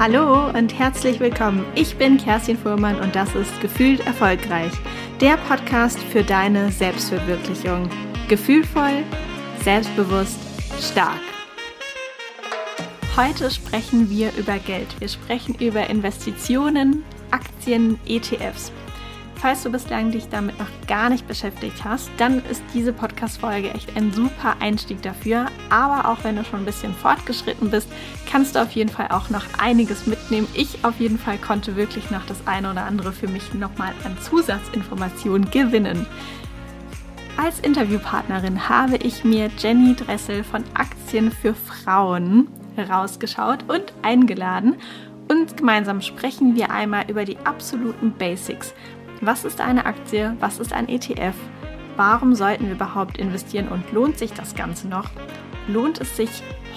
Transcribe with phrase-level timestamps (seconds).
[0.00, 1.62] Hallo und herzlich willkommen.
[1.74, 4.72] Ich bin Kerstin Fuhrmann und das ist Gefühlt Erfolgreich,
[5.20, 7.86] der Podcast für deine Selbstverwirklichung.
[8.26, 9.04] Gefühlvoll,
[9.62, 10.38] selbstbewusst,
[10.80, 11.20] stark.
[13.14, 14.88] Heute sprechen wir über Geld.
[15.00, 18.72] Wir sprechen über Investitionen, Aktien, ETFs.
[19.40, 23.96] Falls du bislang dich damit noch gar nicht beschäftigt hast, dann ist diese Podcast-Folge echt
[23.96, 25.46] ein super Einstieg dafür.
[25.70, 27.88] Aber auch wenn du schon ein bisschen fortgeschritten bist,
[28.30, 30.46] kannst du auf jeden Fall auch noch einiges mitnehmen.
[30.52, 34.18] Ich auf jeden Fall konnte wirklich noch das eine oder andere für mich nochmal an
[34.20, 36.04] Zusatzinformationen gewinnen.
[37.38, 44.74] Als Interviewpartnerin habe ich mir Jenny Dressel von Aktien für Frauen herausgeschaut und eingeladen.
[45.30, 48.74] Und gemeinsam sprechen wir einmal über die absoluten Basics.
[49.22, 50.34] Was ist eine Aktie?
[50.40, 51.34] Was ist ein ETF?
[51.96, 55.10] Warum sollten wir überhaupt investieren und lohnt sich das Ganze noch?
[55.68, 56.30] Lohnt es sich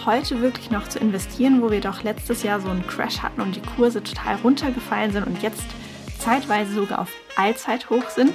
[0.06, 3.56] heute wirklich noch zu investieren, wo wir doch letztes Jahr so einen Crash hatten und
[3.56, 5.64] die Kurse total runtergefallen sind und jetzt
[6.20, 8.34] zeitweise sogar auf Allzeithoch sind?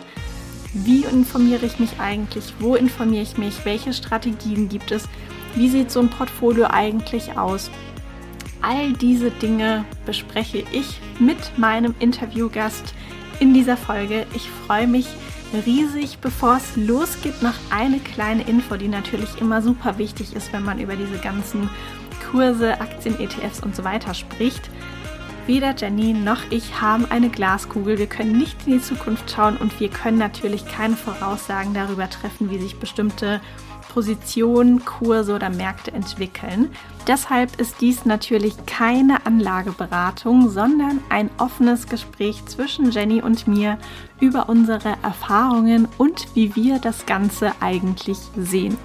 [0.72, 2.54] Wie informiere ich mich eigentlich?
[2.60, 3.66] Wo informiere ich mich?
[3.66, 5.06] Welche Strategien gibt es?
[5.54, 7.70] Wie sieht so ein Portfolio eigentlich aus?
[8.62, 12.94] All diese Dinge bespreche ich mit meinem Interviewgast
[13.40, 14.26] in dieser Folge.
[14.34, 15.06] Ich freue mich
[15.66, 16.18] riesig.
[16.18, 20.78] Bevor es losgeht, noch eine kleine Info, die natürlich immer super wichtig ist, wenn man
[20.78, 21.70] über diese ganzen
[22.30, 24.68] Kurse, Aktien, ETFs und so weiter spricht.
[25.46, 27.96] Weder Jenny noch ich haben eine Glaskugel.
[27.96, 32.50] Wir können nicht in die Zukunft schauen und wir können natürlich keine Voraussagen darüber treffen,
[32.50, 33.40] wie sich bestimmte
[33.94, 36.70] Positionen, Kurse oder Märkte entwickeln.
[37.08, 43.78] Deshalb ist dies natürlich keine Anlageberatung, sondern ein offenes Gespräch zwischen Jenny und mir
[44.20, 48.76] über unsere Erfahrungen und wie wir das Ganze eigentlich sehen.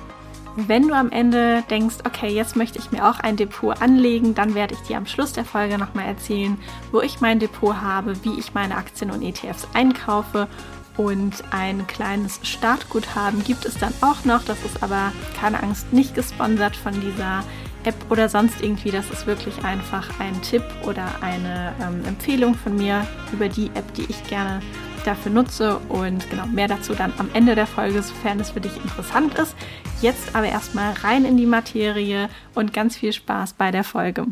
[0.55, 4.55] Wenn du am Ende denkst, okay, jetzt möchte ich mir auch ein Depot anlegen, dann
[4.55, 6.57] werde ich dir am Schluss der Folge nochmal erzählen,
[6.93, 10.47] wo ich mein Depot habe, wie ich meine Aktien und ETFs einkaufe
[10.95, 14.43] und ein kleines Startguthaben gibt es dann auch noch.
[14.43, 17.43] Das ist aber, keine Angst, nicht gesponsert von dieser
[17.85, 18.91] App oder sonst irgendwie.
[18.91, 23.93] Das ist wirklich einfach ein Tipp oder eine ähm, Empfehlung von mir über die App,
[23.93, 24.61] die ich gerne
[25.05, 25.77] dafür nutze.
[25.89, 29.55] Und genau, mehr dazu dann am Ende der Folge, sofern es für dich interessant ist.
[30.01, 34.27] Jetzt aber erstmal rein in die Materie und ganz viel Spaß bei der Folge.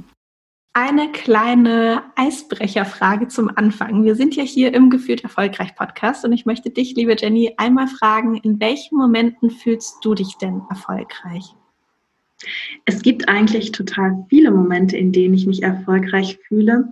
[0.74, 4.06] Eine kleine Eisbrecherfrage zum Anfang.
[4.06, 7.88] Wir sind ja hier im Gefühlt Erfolgreich Podcast und ich möchte dich, liebe Jenny, einmal
[7.88, 11.56] fragen, in welchen Momenten fühlst du dich denn erfolgreich?
[12.86, 16.92] Es gibt eigentlich total viele Momente, in denen ich mich erfolgreich fühle.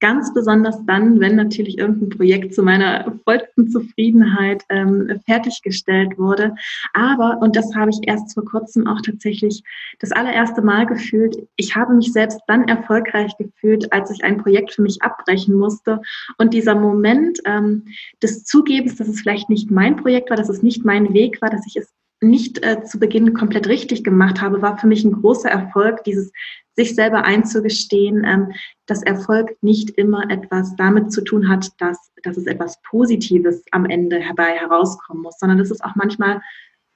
[0.00, 6.54] Ganz besonders dann, wenn natürlich irgendein Projekt zu meiner vollsten Zufriedenheit ähm, fertiggestellt wurde.
[6.92, 9.62] Aber, und das habe ich erst vor kurzem auch tatsächlich
[10.00, 14.72] das allererste Mal gefühlt, ich habe mich selbst dann erfolgreich gefühlt, als ich ein Projekt
[14.72, 16.00] für mich abbrechen musste.
[16.36, 17.84] Und dieser Moment ähm,
[18.22, 21.50] des Zugebens, dass es vielleicht nicht mein Projekt war, dass es nicht mein Weg war,
[21.50, 21.94] dass ich es
[22.28, 26.32] nicht äh, zu Beginn komplett richtig gemacht habe, war für mich ein großer Erfolg, dieses
[26.76, 28.52] sich selber einzugestehen, ähm,
[28.86, 33.84] dass Erfolg nicht immer etwas damit zu tun hat, dass, dass es etwas Positives am
[33.86, 36.40] Ende herbei herauskommen muss, sondern dass es auch manchmal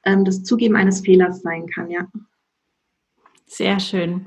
[0.05, 2.07] ähm, das Zugeben eines Fehlers sein kann, ja.
[3.47, 4.27] Sehr schön.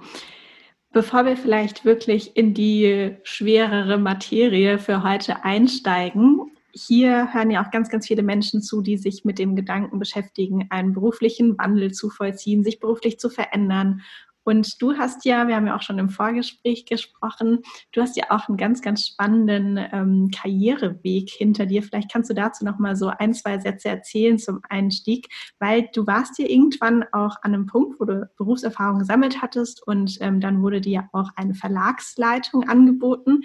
[0.93, 7.71] Bevor wir vielleicht wirklich in die schwerere Materie für heute einsteigen, hier hören ja auch
[7.71, 12.09] ganz, ganz viele Menschen zu, die sich mit dem Gedanken beschäftigen, einen beruflichen Wandel zu
[12.09, 14.01] vollziehen, sich beruflich zu verändern
[14.43, 17.59] und du hast ja, wir haben ja auch schon im Vorgespräch gesprochen,
[17.91, 21.83] du hast ja auch einen ganz, ganz spannenden ähm, Karriereweg hinter dir.
[21.83, 25.27] Vielleicht kannst du dazu noch mal so ein, zwei Sätze erzählen zum Einstieg,
[25.59, 30.17] weil du warst ja irgendwann auch an einem Punkt, wo du Berufserfahrung gesammelt hattest und
[30.21, 33.43] ähm, dann wurde dir auch eine Verlagsleitung angeboten.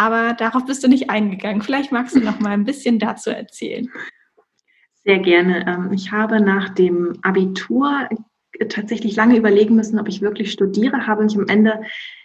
[0.00, 1.60] Aber darauf bist du nicht eingegangen.
[1.60, 3.86] Vielleicht magst du noch mal ein bisschen dazu erzählen.
[5.04, 5.66] Sehr gerne.
[5.66, 8.08] Ähm, ich habe nach dem Abitur
[8.70, 11.82] tatsächlich lange überlegen müssen, ob ich wirklich studiere, habe mich am Ende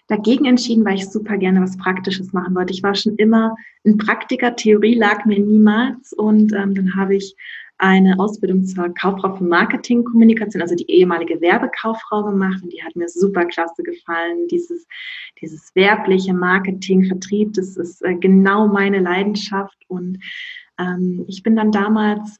[0.08, 2.72] dagegen entschieden, weil ich super gerne was Praktisches machen wollte.
[2.72, 7.36] Ich war schon immer ein Praktiker, Theorie lag mir niemals und ähm, dann habe ich
[7.78, 13.10] eine Ausbildung zur Kauffrau für Marketingkommunikation, also die ehemalige Werbekauffrau gemacht und die hat mir
[13.10, 14.48] super klasse gefallen.
[14.50, 14.88] Dieses,
[15.42, 20.20] dieses werbliche Marketing, Vertrieb, das ist äh, genau meine Leidenschaft und
[20.80, 22.40] ähm, ich bin dann damals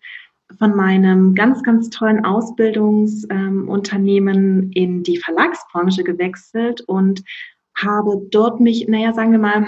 [0.58, 7.24] von meinem ganz, ganz tollen Ausbildungsunternehmen ähm, in die Verlagsbranche gewechselt und
[7.76, 9.68] habe dort mich, naja, sagen wir mal,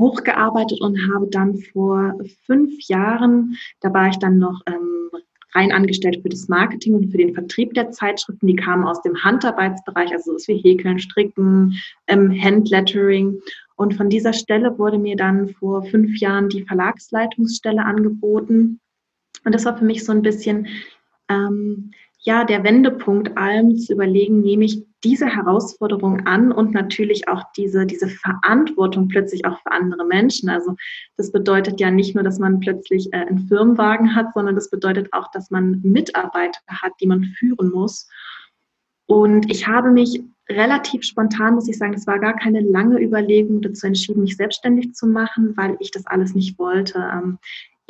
[0.00, 2.14] hochgearbeitet und habe dann vor
[2.46, 5.10] fünf Jahren, da war ich dann noch ähm,
[5.54, 8.46] rein angestellt für das Marketing und für den Vertrieb der Zeitschriften.
[8.46, 11.74] Die kamen aus dem Handarbeitsbereich, also so wie Häkeln, Stricken,
[12.06, 13.40] ähm, Handlettering
[13.76, 18.80] Und von dieser Stelle wurde mir dann vor fünf Jahren die Verlagsleitungsstelle angeboten.
[19.44, 20.68] Und das war für mich so ein bisschen,
[21.28, 27.42] ähm, ja, der Wendepunkt allem zu überlegen, nehme ich diese Herausforderung an und natürlich auch
[27.56, 30.50] diese, diese Verantwortung plötzlich auch für andere Menschen.
[30.50, 30.76] Also
[31.16, 35.08] das bedeutet ja nicht nur, dass man plötzlich äh, einen Firmenwagen hat, sondern das bedeutet
[35.12, 38.08] auch, dass man Mitarbeiter hat, die man führen muss.
[39.06, 43.62] Und ich habe mich relativ spontan, muss ich sagen, es war gar keine lange Überlegung
[43.62, 47.38] dazu entschieden, mich selbstständig zu machen, weil ich das alles nicht wollte.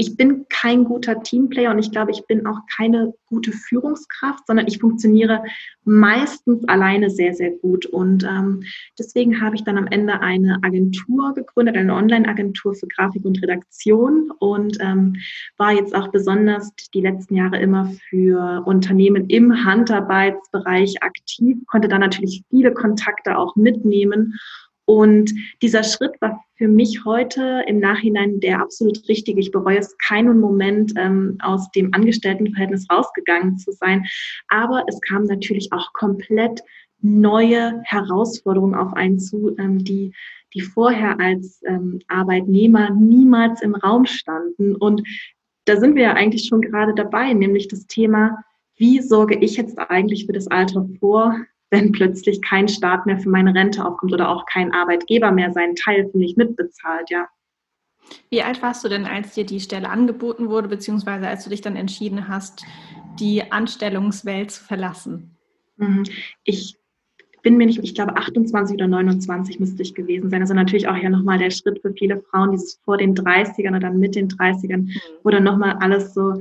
[0.01, 4.67] Ich bin kein guter Teamplayer und ich glaube, ich bin auch keine gute Führungskraft, sondern
[4.67, 5.45] ich funktioniere
[5.85, 7.85] meistens alleine sehr, sehr gut.
[7.85, 8.63] Und ähm,
[8.99, 14.33] deswegen habe ich dann am Ende eine Agentur gegründet, eine Online-Agentur für Grafik und Redaktion
[14.39, 15.17] und ähm,
[15.59, 21.99] war jetzt auch besonders die letzten Jahre immer für Unternehmen im Handarbeitsbereich aktiv, konnte da
[21.99, 24.39] natürlich viele Kontakte auch mitnehmen
[24.91, 25.33] und
[25.63, 29.39] dieser Schritt war für mich heute im Nachhinein der absolut richtige.
[29.39, 34.05] Ich bereue es keinen Moment, ähm, aus dem Angestelltenverhältnis rausgegangen zu sein.
[34.49, 36.65] Aber es kam natürlich auch komplett
[37.01, 40.13] neue Herausforderungen auf einen zu, ähm, die,
[40.55, 44.75] die vorher als ähm, Arbeitnehmer niemals im Raum standen.
[44.75, 45.07] Und
[45.67, 48.43] da sind wir ja eigentlich schon gerade dabei, nämlich das Thema,
[48.75, 51.37] wie sorge ich jetzt eigentlich für das Alter vor?
[51.71, 55.77] Wenn plötzlich kein Staat mehr für meine Rente aufkommt oder auch kein Arbeitgeber mehr seinen
[55.77, 57.29] Teil für mich mitbezahlt, ja.
[58.29, 61.61] Wie alt warst du denn, als dir die Stelle angeboten wurde, beziehungsweise als du dich
[61.61, 62.65] dann entschieden hast,
[63.21, 65.37] die Anstellungswelt zu verlassen?
[65.77, 66.05] Mhm.
[66.45, 66.77] Ich
[67.43, 70.43] bin mir nicht, ich glaube 28 oder 29 müsste ich gewesen sein.
[70.43, 73.81] Also natürlich auch ja nochmal der Schritt für viele Frauen, dieses vor den 30ern oder
[73.81, 75.01] dann mit den 30ern, mhm.
[75.23, 76.35] wo dann nochmal alles so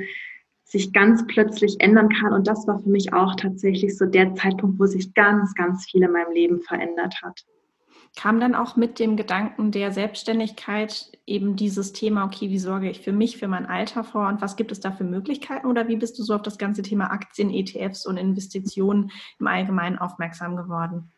[0.69, 2.31] sich ganz plötzlich ändern kann.
[2.31, 6.03] Und das war für mich auch tatsächlich so der Zeitpunkt, wo sich ganz, ganz viel
[6.03, 7.43] in meinem Leben verändert hat.
[8.15, 13.01] Kam dann auch mit dem Gedanken der Selbstständigkeit eben dieses Thema, okay, wie sorge ich
[13.01, 15.95] für mich, für mein Alter vor und was gibt es da für Möglichkeiten oder wie
[15.95, 21.11] bist du so auf das ganze Thema Aktien, ETFs und Investitionen im Allgemeinen aufmerksam geworden?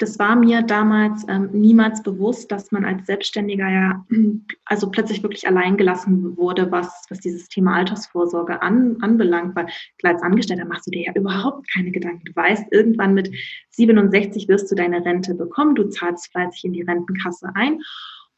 [0.00, 4.06] Das war mir damals ähm, niemals bewusst, dass man als Selbstständiger ja
[4.64, 9.54] also plötzlich wirklich allein gelassen wurde, was, was dieses Thema Altersvorsorge an, anbelangt.
[9.54, 9.66] Weil
[9.98, 12.24] klar, als Angestellter machst du dir ja überhaupt keine Gedanken.
[12.24, 13.30] Du weißt, irgendwann mit
[13.70, 17.80] 67 wirst du deine Rente bekommen, du zahlst fleißig in die Rentenkasse ein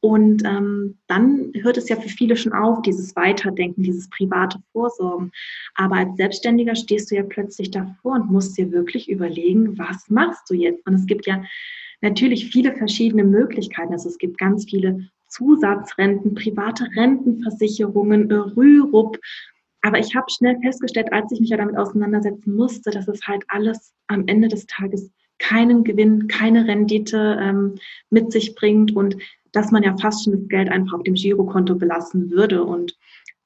[0.05, 5.31] und ähm, dann hört es ja für viele schon auf, dieses Weiterdenken, dieses private Vorsorgen.
[5.77, 10.51] Aber als Selbstständiger stehst du ja plötzlich davor und musst dir wirklich überlegen, was machst
[10.51, 10.85] du jetzt?
[10.89, 11.45] Und es gibt ja
[12.01, 13.93] natürlich viele verschiedene Möglichkeiten.
[13.93, 19.21] Also es gibt ganz viele Zusatzrenten, private Rentenversicherungen, Rürup.
[19.83, 23.45] Aber ich habe schnell festgestellt, als ich mich ja damit auseinandersetzen musste, dass es halt
[23.47, 27.77] alles am Ende des Tages keinen Gewinn, keine Rendite ähm,
[28.11, 29.17] mit sich bringt und
[29.53, 32.65] dass man ja fast schon das Geld einfach auf dem Girokonto belassen würde.
[32.65, 32.97] Und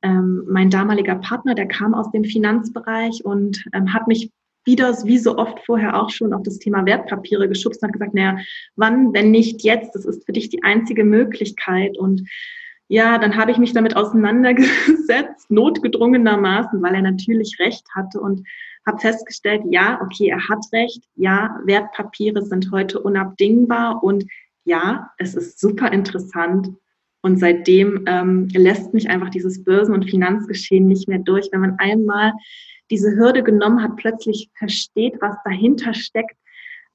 [0.02, 4.30] ähm, mein damaliger Partner, der kam aus dem Finanzbereich und ähm, hat mich
[4.64, 8.14] wieder, wie so oft vorher auch schon, auf das Thema Wertpapiere geschubst und hat gesagt,
[8.14, 8.38] naja,
[8.74, 9.94] wann, wenn nicht jetzt?
[9.94, 11.96] Das ist für dich die einzige Möglichkeit.
[11.96, 12.28] Und
[12.88, 18.42] ja, dann habe ich mich damit auseinandergesetzt, notgedrungenermaßen, weil er natürlich recht hatte und
[18.86, 24.24] habe festgestellt, ja, okay, er hat recht, ja, Wertpapiere sind heute unabdingbar und
[24.66, 26.68] ja, es ist super interessant.
[27.22, 31.48] Und seitdem ähm, lässt mich einfach dieses Börsen- und Finanzgeschehen nicht mehr durch.
[31.50, 32.32] Wenn man einmal
[32.90, 36.36] diese Hürde genommen hat, plötzlich versteht, was dahinter steckt,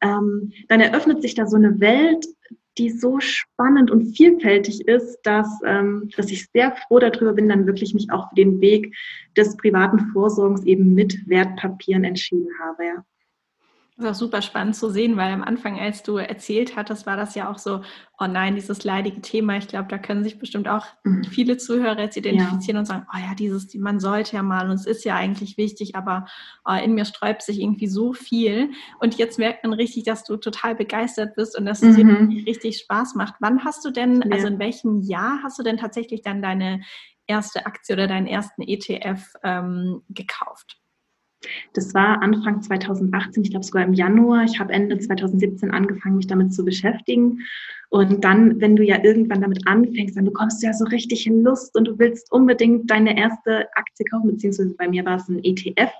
[0.02, 2.26] ähm, dann eröffnet sich da so eine Welt,
[2.78, 7.68] die so spannend und vielfältig ist, dass, ähm, dass ich sehr froh darüber bin, dann
[7.68, 8.96] wirklich mich auch für den Weg
[9.36, 12.86] des privaten Vorsorgens eben mit Wertpapieren entschieden habe.
[12.86, 13.06] Ja.
[14.02, 17.18] Das ist auch super spannend zu sehen, weil am Anfang, als du erzählt hattest, war
[17.18, 17.82] das ja auch so,
[18.20, 19.58] oh nein, dieses leidige Thema.
[19.58, 21.24] Ich glaube, da können sich bestimmt auch mhm.
[21.24, 22.80] viele Zuhörer jetzt identifizieren ja.
[22.80, 25.96] und sagen, oh ja, dieses, man sollte ja mal und es ist ja eigentlich wichtig,
[25.96, 26.26] aber
[26.66, 28.72] oh, in mir sträubt sich irgendwie so viel.
[29.00, 32.30] Und jetzt merkt man richtig, dass du total begeistert bist und dass es mhm.
[32.30, 33.36] dir richtig Spaß macht.
[33.40, 34.32] Wann hast du denn, ja.
[34.32, 36.82] also in welchem Jahr hast du denn tatsächlich dann deine
[37.28, 40.81] erste Aktie oder deinen ersten ETF ähm, gekauft?
[41.74, 44.44] Das war Anfang 2018, ich glaube sogar im Januar.
[44.44, 47.40] Ich habe Ende 2017 angefangen, mich damit zu beschäftigen.
[47.90, 51.76] Und dann, wenn du ja irgendwann damit anfängst, dann bekommst du ja so richtig Lust
[51.78, 55.92] und du willst unbedingt deine erste Aktie kaufen, beziehungsweise bei mir war es ein ETF.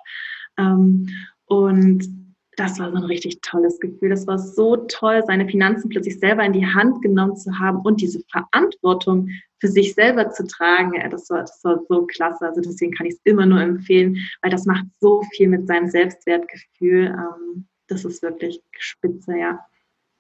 [0.58, 1.10] Ähm,
[1.48, 2.21] und
[2.62, 4.10] das war so ein richtig tolles Gefühl.
[4.10, 8.02] Das war so toll, seine Finanzen plötzlich selber in die Hand genommen zu haben und
[8.02, 10.94] diese Verantwortung für sich selber zu tragen.
[11.10, 12.48] Das war, das war so klasse.
[12.48, 15.88] Also deswegen kann ich es immer nur empfehlen, weil das macht so viel mit seinem
[15.90, 17.08] Selbstwertgefühl.
[17.08, 19.60] Ähm, das ist wirklich spitze, ja.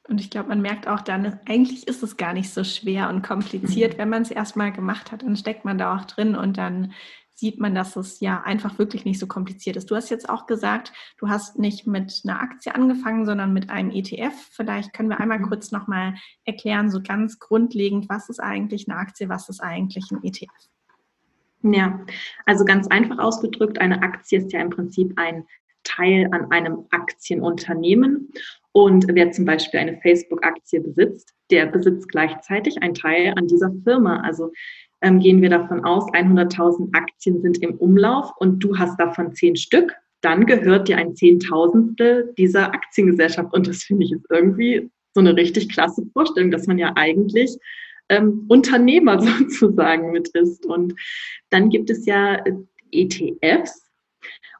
[0.07, 3.21] Und ich glaube, man merkt auch dann, eigentlich ist es gar nicht so schwer und
[3.21, 3.97] kompliziert, mhm.
[3.97, 5.23] wenn man es erstmal gemacht hat.
[5.23, 6.93] Dann steckt man da auch drin und dann
[7.41, 9.89] sieht man, dass es ja einfach wirklich nicht so kompliziert ist.
[9.89, 13.89] Du hast jetzt auch gesagt, du hast nicht mit einer Aktie angefangen, sondern mit einem
[13.89, 14.33] ETF.
[14.51, 15.49] Vielleicht können wir einmal mhm.
[15.49, 16.13] kurz nochmal
[16.45, 20.51] erklären, so ganz grundlegend, was ist eigentlich eine Aktie, was ist eigentlich ein ETF?
[21.63, 22.05] Ja,
[22.45, 25.45] also ganz einfach ausgedrückt, eine Aktie ist ja im Prinzip ein
[25.83, 28.31] Teil an einem Aktienunternehmen.
[28.71, 34.21] Und wer zum Beispiel eine Facebook-Aktie besitzt, der besitzt gleichzeitig einen Teil an dieser Firma.
[34.21, 34.51] Also
[35.01, 39.55] ähm, gehen wir davon aus, 100.000 Aktien sind im Umlauf und du hast davon zehn
[39.55, 43.53] Stück, dann gehört dir ein Zehntausendstel dieser Aktiengesellschaft.
[43.53, 47.57] Und das finde ich ist irgendwie so eine richtig klasse Vorstellung, dass man ja eigentlich
[48.09, 50.65] ähm, Unternehmer sozusagen mit ist.
[50.65, 50.93] Und
[51.49, 52.53] dann gibt es ja äh,
[52.91, 53.89] ETFs.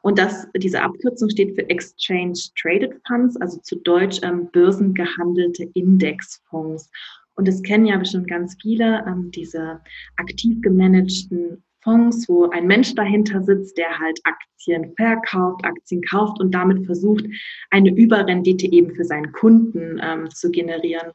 [0.02, 6.90] Und das, diese Abkürzung steht für Exchange Traded Funds, also zu Deutsch ähm, börsengehandelte Indexfonds.
[7.34, 9.80] Und es kennen ja bestimmt ganz viele, ähm, diese
[10.16, 16.52] aktiv gemanagten Fonds, wo ein Mensch dahinter sitzt, der halt Aktien verkauft, Aktien kauft und
[16.52, 17.24] damit versucht,
[17.70, 21.10] eine Überrendite eben für seinen Kunden ähm, zu generieren.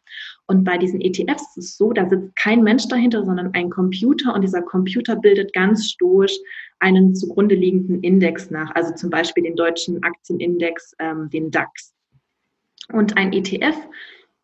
[0.48, 4.34] Und bei diesen ETFs ist es so, da sitzt kein Mensch dahinter, sondern ein Computer
[4.34, 6.38] und dieser Computer bildet ganz stoisch
[6.80, 11.94] einen zugrunde liegenden Index nach, also zum Beispiel den deutschen Aktienindex, ähm, den DAX.
[12.92, 13.78] Und ein ETF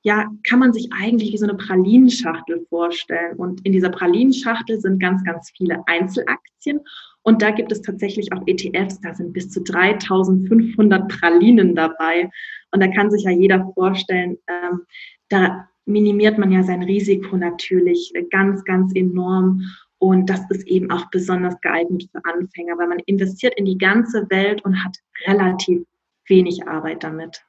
[0.03, 3.38] ja, kann man sich eigentlich wie so eine Pralinenschachtel vorstellen.
[3.38, 6.81] Und in dieser Pralinenschachtel sind ganz, ganz viele Einzelaktien.
[7.22, 12.29] Und da gibt es tatsächlich auch ETFs, da sind bis zu 3500 Pralinen dabei.
[12.72, 14.81] Und da kann sich ja jeder vorstellen, ähm,
[15.29, 19.62] da minimiert man ja sein Risiko natürlich ganz, ganz enorm.
[20.00, 24.29] Und das ist eben auch besonders geeignet für Anfänger, weil man investiert in die ganze
[24.29, 25.83] Welt und hat relativ
[26.27, 27.41] wenig Arbeit damit.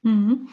[0.00, 0.48] Mhm.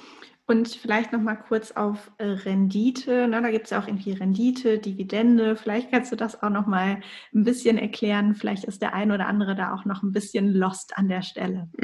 [0.46, 3.30] Und vielleicht noch mal kurz auf äh, Rendite.
[3.30, 3.42] Ne?
[3.42, 5.56] Da gibt es ja auch irgendwie Rendite, Dividende.
[5.56, 7.00] Vielleicht kannst du das auch noch mal
[7.34, 8.36] ein bisschen erklären.
[8.36, 11.70] Vielleicht ist der ein oder andere da auch noch ein bisschen lost an der Stelle.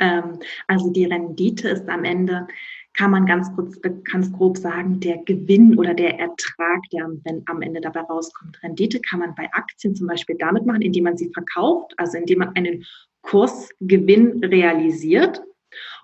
[0.00, 2.48] ähm, also die Rendite ist am Ende,
[2.94, 7.08] kann man ganz, kurz, ganz grob sagen, der Gewinn oder der Ertrag, der
[7.46, 8.60] am Ende dabei rauskommt.
[8.64, 12.40] Rendite kann man bei Aktien zum Beispiel damit machen, indem man sie verkauft, also indem
[12.40, 12.84] man einen
[13.22, 15.40] Kursgewinn realisiert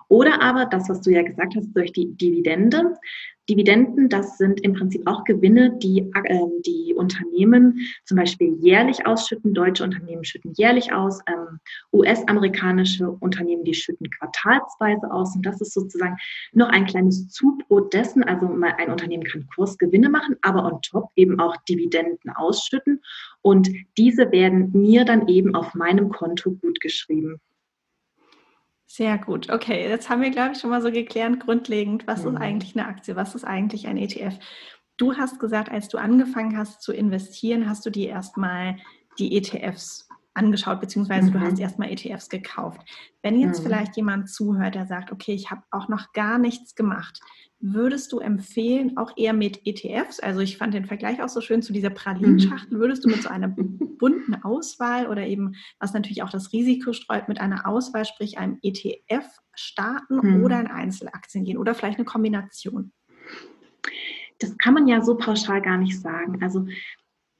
[0.09, 2.93] oder aber das, was du ja gesagt hast, durch die Dividende.
[3.49, 9.53] Dividenden, das sind im Prinzip auch Gewinne, die äh, die Unternehmen zum Beispiel jährlich ausschütten.
[9.53, 11.59] Deutsche Unternehmen schütten jährlich aus, ähm,
[11.93, 15.33] US-amerikanische Unternehmen, die schütten quartalsweise aus.
[15.35, 16.17] Und das ist sozusagen
[16.51, 18.23] noch ein kleines Zubrot dessen.
[18.23, 23.01] Also ein Unternehmen kann Kursgewinne machen, aber on top eben auch Dividenden ausschütten.
[23.41, 27.39] Und diese werden mir dann eben auf meinem Konto gut geschrieben.
[28.87, 29.51] Sehr gut.
[29.51, 32.35] Okay, jetzt haben wir, glaube ich, schon mal so geklärt, grundlegend, was mhm.
[32.35, 34.39] ist eigentlich eine Aktie, was ist eigentlich ein ETF.
[34.95, 38.77] Du hast gesagt, als du angefangen hast zu investieren, hast du dir erstmal
[39.19, 41.33] die ETFs angeschaut, beziehungsweise mhm.
[41.33, 42.79] du hast erstmal ETFs gekauft.
[43.21, 43.65] Wenn jetzt mhm.
[43.65, 47.19] vielleicht jemand zuhört, der sagt, okay, ich habe auch noch gar nichts gemacht,
[47.59, 50.19] würdest du empfehlen, auch eher mit ETFs?
[50.19, 52.77] Also ich fand den Vergleich auch so schön zu dieser Pralinschachtel.
[52.77, 52.81] Mhm.
[52.81, 53.47] Würdest du mit so einer
[53.97, 58.59] bunten Auswahl oder eben, was natürlich auch das Risiko streut, mit einer Auswahl, sprich einem
[58.61, 60.43] ETF starten mhm.
[60.43, 62.91] oder in Einzelaktien gehen oder vielleicht eine Kombination?
[64.39, 66.43] Das kann man ja so pauschal gar nicht sagen.
[66.43, 66.67] Also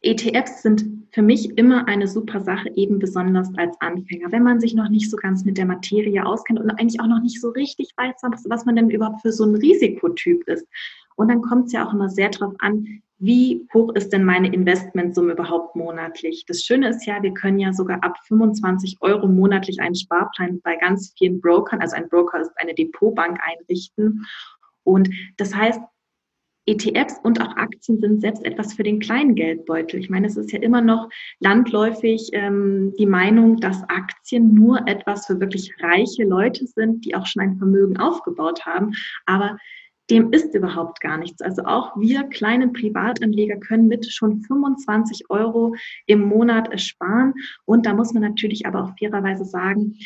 [0.02, 4.76] ETFs sind für mich immer eine super Sache, eben besonders als Anfänger, wenn man sich
[4.76, 7.92] noch nicht so ganz mit der Materie auskennt und eigentlich auch noch nicht so richtig
[7.98, 10.68] weiß, was, was man denn überhaupt für so ein Risikotyp ist.
[11.16, 14.54] Und dann kommt es ja auch immer sehr darauf an, wie hoch ist denn meine
[14.54, 16.46] Investmentsumme überhaupt monatlich?
[16.46, 20.76] Das Schöne ist ja, wir können ja sogar ab 25 Euro monatlich einen Sparplan bei
[20.76, 24.24] ganz vielen Brokern, also ein Broker ist eine Depotbank einrichten.
[24.84, 25.82] Und das heißt,
[26.68, 30.00] ETFs und auch Aktien sind selbst etwas für den kleinen Geldbeutel.
[30.00, 31.10] Ich meine, es ist ja immer noch
[31.40, 37.26] landläufig ähm, die Meinung, dass Aktien nur etwas für wirklich reiche Leute sind, die auch
[37.26, 38.92] schon ein Vermögen aufgebaut haben.
[39.26, 39.58] Aber
[40.10, 41.42] dem ist überhaupt gar nichts.
[41.42, 47.34] Also auch wir kleinen Privatanleger können mit schon 25 Euro im Monat sparen.
[47.66, 49.98] Und da muss man natürlich aber auch fairerweise sagen,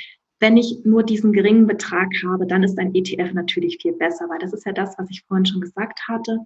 [0.41, 4.39] wenn ich nur diesen geringen Betrag habe, dann ist ein ETF natürlich viel besser, weil
[4.39, 6.39] das ist ja das, was ich vorhin schon gesagt hatte.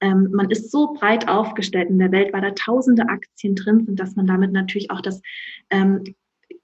[0.00, 4.00] Ähm, man ist so breit aufgestellt in der Welt, weil da tausende Aktien drin sind,
[4.00, 5.20] dass man damit natürlich auch das
[5.68, 6.02] ähm,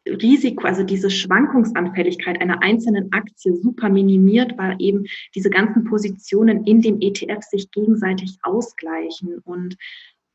[0.09, 5.04] Risiko, also diese Schwankungsanfälligkeit einer einzelnen Aktie super minimiert, weil eben
[5.35, 9.40] diese ganzen Positionen in dem ETF sich gegenseitig ausgleichen.
[9.45, 9.76] Und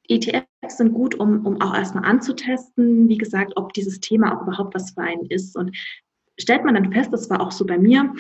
[0.08, 4.76] ETFs sind gut, um, um auch erstmal anzutesten, wie gesagt, ob dieses Thema auch überhaupt
[4.76, 5.58] was für einen ist.
[5.58, 5.76] Und
[6.40, 8.14] stellt man dann fest, das war auch so bei mir,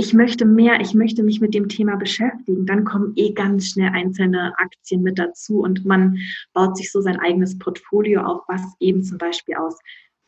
[0.00, 3.90] ich möchte mehr, ich möchte mich mit dem Thema beschäftigen, dann kommen eh ganz schnell
[3.92, 6.18] einzelne Aktien mit dazu und man
[6.52, 9.76] baut sich so sein eigenes Portfolio auf, was eben zum Beispiel aus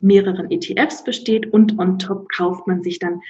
[0.01, 3.21] mehreren ETFs besteht und on top kauft man sich dann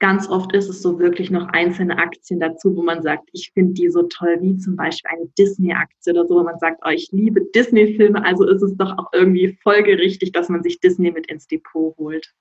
[0.00, 3.74] ganz oft ist es so wirklich noch einzelne Aktien dazu, wo man sagt, ich finde
[3.74, 7.10] die so toll, wie zum Beispiel eine Disney-Aktie oder so, wo man sagt, oh, ich
[7.12, 11.46] liebe Disney-Filme, also ist es doch auch irgendwie folgerichtig, dass man sich Disney mit ins
[11.46, 12.32] Depot holt.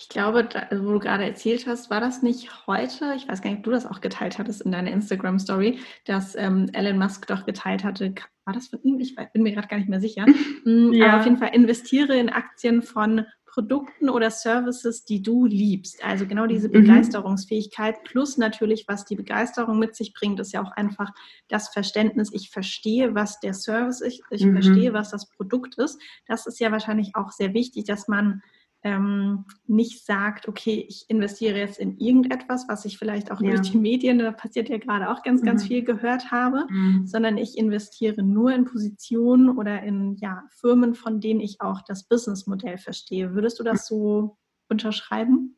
[0.00, 3.42] Ich glaube, da, also wo du gerade erzählt hast, war das nicht heute, ich weiß
[3.42, 7.26] gar nicht, ob du das auch geteilt hattest in deiner Instagram-Story, dass ähm, Elon Musk
[7.26, 8.14] doch geteilt hatte,
[8.46, 8.98] war das von ihm?
[8.98, 10.24] Ich bin mir gerade gar nicht mehr sicher.
[10.62, 11.08] Mm, ja.
[11.08, 16.04] Aber auf jeden Fall investiere in Aktien von Produkten oder Services, die du liebst.
[16.04, 16.72] Also genau diese mhm.
[16.72, 21.08] Begeisterungsfähigkeit plus natürlich, was die Begeisterung mit sich bringt, ist ja auch einfach
[21.48, 24.52] das Verständnis, ich verstehe, was der Service ist, ich mhm.
[24.52, 25.98] verstehe, was das Produkt ist.
[26.26, 28.42] Das ist ja wahrscheinlich auch sehr wichtig, dass man
[28.82, 33.50] ähm, nicht sagt, okay, ich investiere jetzt in irgendetwas, was ich vielleicht auch ja.
[33.50, 35.68] durch die Medien, da passiert ja gerade auch ganz, ganz mhm.
[35.68, 37.06] viel gehört habe, mhm.
[37.06, 42.04] sondern ich investiere nur in Positionen oder in ja, Firmen, von denen ich auch das
[42.04, 43.34] Businessmodell verstehe.
[43.34, 45.56] Würdest du das so unterschreiben?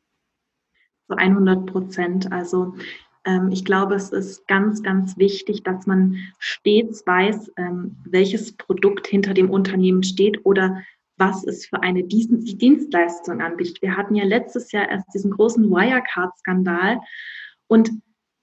[1.08, 2.32] So 100 Prozent.
[2.32, 2.74] Also
[3.24, 9.06] ähm, ich glaube, es ist ganz, ganz wichtig, dass man stets weiß, ähm, welches Produkt
[9.06, 10.82] hinter dem Unternehmen steht oder
[11.22, 13.80] was es für eine Dienstleistung anbietet.
[13.80, 16.98] Wir hatten ja letztes Jahr erst diesen großen Wirecard-Skandal
[17.68, 17.90] und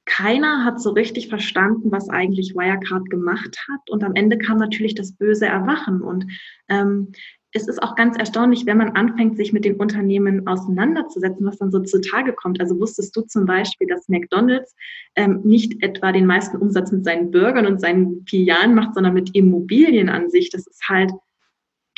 [0.05, 3.89] keiner hat so richtig verstanden, was eigentlich Wirecard gemacht hat.
[3.89, 6.01] Und am Ende kam natürlich das böse Erwachen.
[6.01, 6.25] Und
[6.67, 7.11] ähm,
[7.51, 11.71] es ist auch ganz erstaunlich, wenn man anfängt, sich mit den Unternehmen auseinanderzusetzen, was dann
[11.71, 12.59] so zutage kommt.
[12.59, 14.73] Also wusstest du zum Beispiel, dass McDonald's
[15.15, 19.35] ähm, nicht etwa den meisten Umsatz mit seinen Burgern und seinen Filialen macht, sondern mit
[19.35, 20.49] Immobilien an sich.
[20.49, 21.11] Das ist halt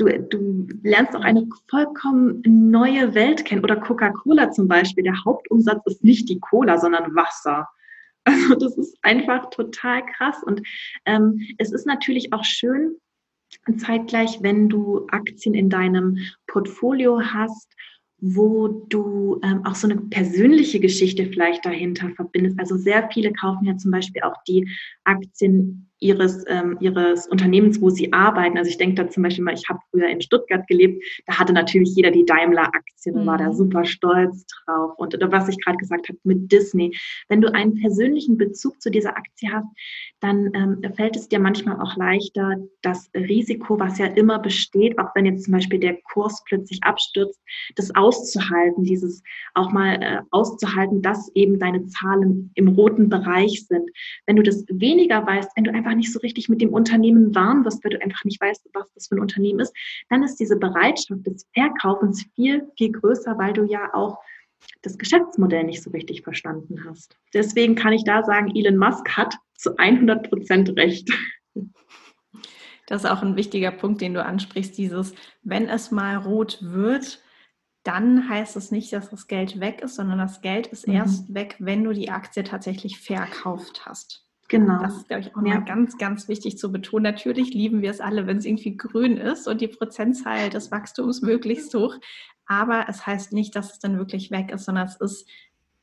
[0.02, 3.64] Du, du lernst auch eine vollkommen neue Welt kennen.
[3.64, 5.04] Oder Coca-Cola zum Beispiel.
[5.04, 7.68] Der Hauptumsatz ist nicht die Cola, sondern Wasser.
[8.24, 10.44] Also das ist einfach total krass.
[10.46, 10.62] Und
[11.06, 12.98] ähm, es ist natürlich auch schön,
[13.78, 17.74] zeitgleich, wenn du Aktien in deinem Portfolio hast,
[18.20, 22.60] wo du ähm, auch so eine persönliche Geschichte vielleicht dahinter verbindest.
[22.60, 24.70] Also sehr viele kaufen ja zum Beispiel auch die
[25.04, 28.58] Aktien ihres, ähm, ihres Unternehmens, wo sie arbeiten.
[28.58, 31.54] Also ich denke da zum Beispiel mal, ich habe früher in Stuttgart gelebt, da hatte
[31.54, 33.28] natürlich jeder die Daimler-Aktien und mhm.
[33.28, 33.54] war da mhm.
[33.54, 34.94] super stolz drauf.
[34.98, 36.98] Und oder was ich gerade gesagt habe mit Disney.
[37.30, 39.68] Wenn du einen persönlichen Bezug zu dieser Aktie hast,
[40.20, 45.10] dann ähm, fällt es dir manchmal auch leichter, das Risiko, was ja immer besteht, auch
[45.16, 47.40] wenn jetzt zum Beispiel der Kurs plötzlich abstürzt,
[47.76, 49.22] das auszuhalten, dieses
[49.54, 53.90] auch mal äh, auszuhalten, dass eben deine Zahlen im roten Bereich sind.
[54.26, 57.36] Wenn du das weniger weißt, wenn du einfach einfach nicht so richtig mit dem Unternehmen
[57.36, 59.76] warm wirst, weil du einfach nicht weißt, was das für ein Unternehmen ist,
[60.10, 64.18] dann ist diese Bereitschaft des Verkaufens viel, viel größer, weil du ja auch
[64.84, 67.18] das Geschäftsmodell nicht so richtig verstanden hast.
[67.34, 71.10] Deswegen kann ich da sagen, Elon Musk hat zu 100 Prozent recht.
[72.88, 77.22] Das ist auch ein wichtiger Punkt, den du ansprichst, dieses, wenn es mal rot wird,
[77.84, 80.96] dann heißt es nicht, dass das Geld weg ist, sondern das Geld ist mhm.
[80.96, 84.28] erst weg, wenn du die Aktie tatsächlich verkauft hast.
[84.52, 84.82] Genau.
[84.82, 85.56] Das ist, glaube ich, auch ja.
[85.56, 87.04] mal ganz, ganz wichtig zu betonen.
[87.04, 91.22] Natürlich lieben wir es alle, wenn es irgendwie grün ist und die Prozentzahl des Wachstums
[91.22, 91.96] möglichst hoch.
[92.48, 95.26] Aber es heißt nicht, dass es dann wirklich weg ist, sondern es ist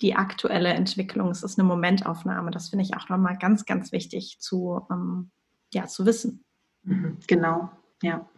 [0.03, 1.31] die aktuelle Entwicklung.
[1.31, 2.51] Es ist eine Momentaufnahme.
[2.51, 5.31] Das finde ich auch nochmal ganz, ganz wichtig zu, ähm,
[5.73, 6.45] ja, zu wissen.
[6.83, 7.17] Mhm.
[7.27, 7.71] Genau,
[8.03, 8.29] ja.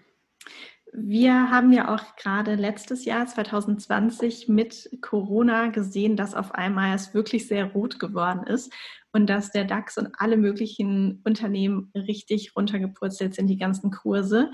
[0.92, 7.14] Wir haben ja auch gerade letztes Jahr 2020 mit Corona gesehen, dass auf einmal es
[7.14, 8.72] wirklich sehr rot geworden ist
[9.12, 14.50] und dass der DAX und alle möglichen Unternehmen richtig runtergepurzelt sind, die ganzen Kurse.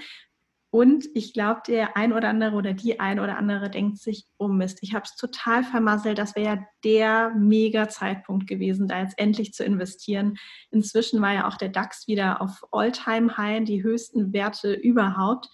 [0.70, 4.48] Und ich glaube, der ein oder andere oder die ein oder andere denkt sich, oh
[4.48, 6.18] Mist, ich habe es total vermasselt.
[6.18, 10.36] Das wäre ja der mega Zeitpunkt gewesen, da jetzt endlich zu investieren.
[10.70, 15.48] Inzwischen war ja auch der DAX wieder auf All-Time-High, die höchsten Werte überhaupt.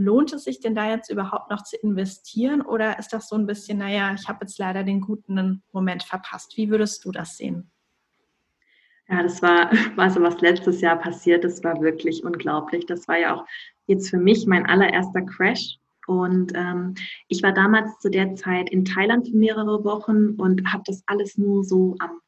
[0.00, 3.46] Lohnt es sich denn da jetzt überhaupt noch zu investieren oder ist das so ein
[3.46, 6.56] bisschen, naja, ich habe jetzt leider den guten Moment verpasst?
[6.56, 7.72] Wie würdest du das sehen?
[9.08, 12.86] Ja, das war, also was letztes Jahr passiert ist, war wirklich unglaublich.
[12.86, 13.44] Das war ja auch
[13.86, 15.80] jetzt für mich mein allererster Crash.
[16.06, 16.94] Und ähm,
[17.26, 21.36] ich war damals zu der Zeit in Thailand für mehrere Wochen und habe das alles
[21.38, 22.20] nur so am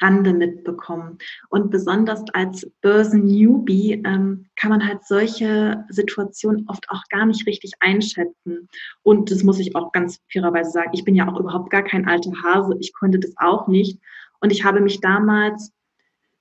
[0.00, 1.18] Rande mitbekommen.
[1.48, 7.72] Und besonders als Börsen-Newbie ähm, kann man halt solche Situationen oft auch gar nicht richtig
[7.80, 8.68] einschätzen.
[9.02, 10.90] Und das muss ich auch ganz fairerweise sagen.
[10.92, 12.76] Ich bin ja auch überhaupt gar kein alter Hase.
[12.80, 13.98] Ich konnte das auch nicht.
[14.40, 15.72] Und ich habe mich damals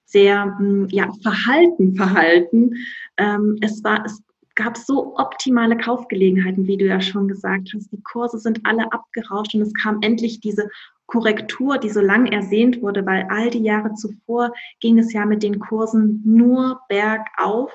[0.05, 2.73] sehr hm, ja, verhalten verhalten.
[3.17, 4.21] Ähm, es war, es
[4.55, 7.91] gab so optimale Kaufgelegenheiten, wie du ja schon gesagt hast.
[7.91, 10.69] Die Kurse sind alle abgerauscht und es kam endlich diese
[11.13, 15.43] Korrektur, die so lang ersehnt wurde, weil all die Jahre zuvor ging es ja mit
[15.43, 17.71] den Kursen nur bergauf.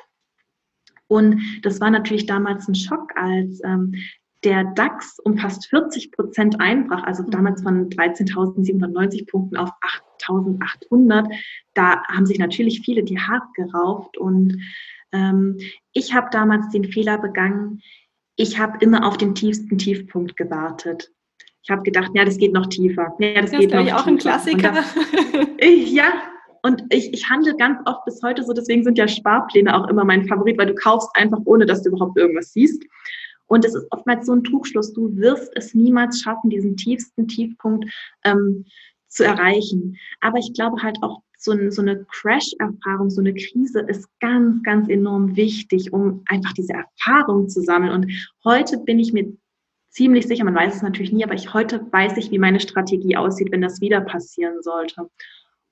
[1.06, 3.94] Und das war natürlich damals ein Schock, als ähm,
[4.42, 7.30] der DAX um fast 40 Prozent einbrach, also mhm.
[7.30, 9.70] damals von 13.790 Punkten auf
[10.20, 11.32] 8.800.
[11.74, 14.60] Da haben sich natürlich viele die Haare gerauft und
[15.12, 15.58] ähm,
[15.92, 17.82] ich habe damals den Fehler begangen,
[18.34, 21.12] ich habe immer auf den tiefsten Tiefpunkt gewartet.
[21.62, 23.14] Ich habe gedacht, ja, das geht noch tiefer.
[23.18, 24.08] Ja, das, das geht noch ich auch tiefer.
[24.08, 24.70] ein Klassiker.
[24.70, 26.12] Und ich, ja,
[26.62, 30.04] und ich, ich handle ganz oft bis heute so, deswegen sind ja Sparpläne auch immer
[30.04, 32.82] mein Favorit, weil du kaufst einfach, ohne dass du überhaupt irgendwas siehst.
[33.46, 34.92] Und es ist oftmals so ein Trugschluss.
[34.92, 37.86] Du wirst es niemals schaffen, diesen tiefsten Tiefpunkt
[38.24, 38.64] ähm,
[39.08, 39.96] zu erreichen.
[40.20, 44.62] Aber ich glaube halt auch, so, ein, so eine Crash-Erfahrung, so eine Krise ist ganz,
[44.64, 47.92] ganz enorm wichtig, um einfach diese Erfahrung zu sammeln.
[47.92, 48.12] Und
[48.44, 49.32] heute bin ich mir
[49.98, 53.16] ziemlich sicher, man weiß es natürlich nie, aber ich heute weiß ich, wie meine Strategie
[53.16, 55.10] aussieht, wenn das wieder passieren sollte.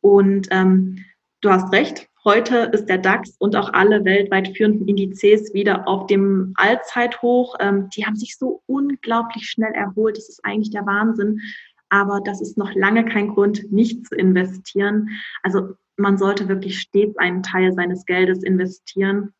[0.00, 1.04] Und ähm,
[1.40, 6.08] du hast recht, Heute ist der DAX und auch alle weltweit führenden Indizes wieder auf
[6.08, 7.54] dem Allzeithoch.
[7.60, 10.16] Ähm, die haben sich so unglaublich schnell erholt.
[10.16, 11.40] Das ist eigentlich der Wahnsinn.
[11.88, 15.08] Aber das ist noch lange kein Grund, nicht zu investieren.
[15.44, 19.32] Also man sollte wirklich stets einen Teil seines Geldes investieren.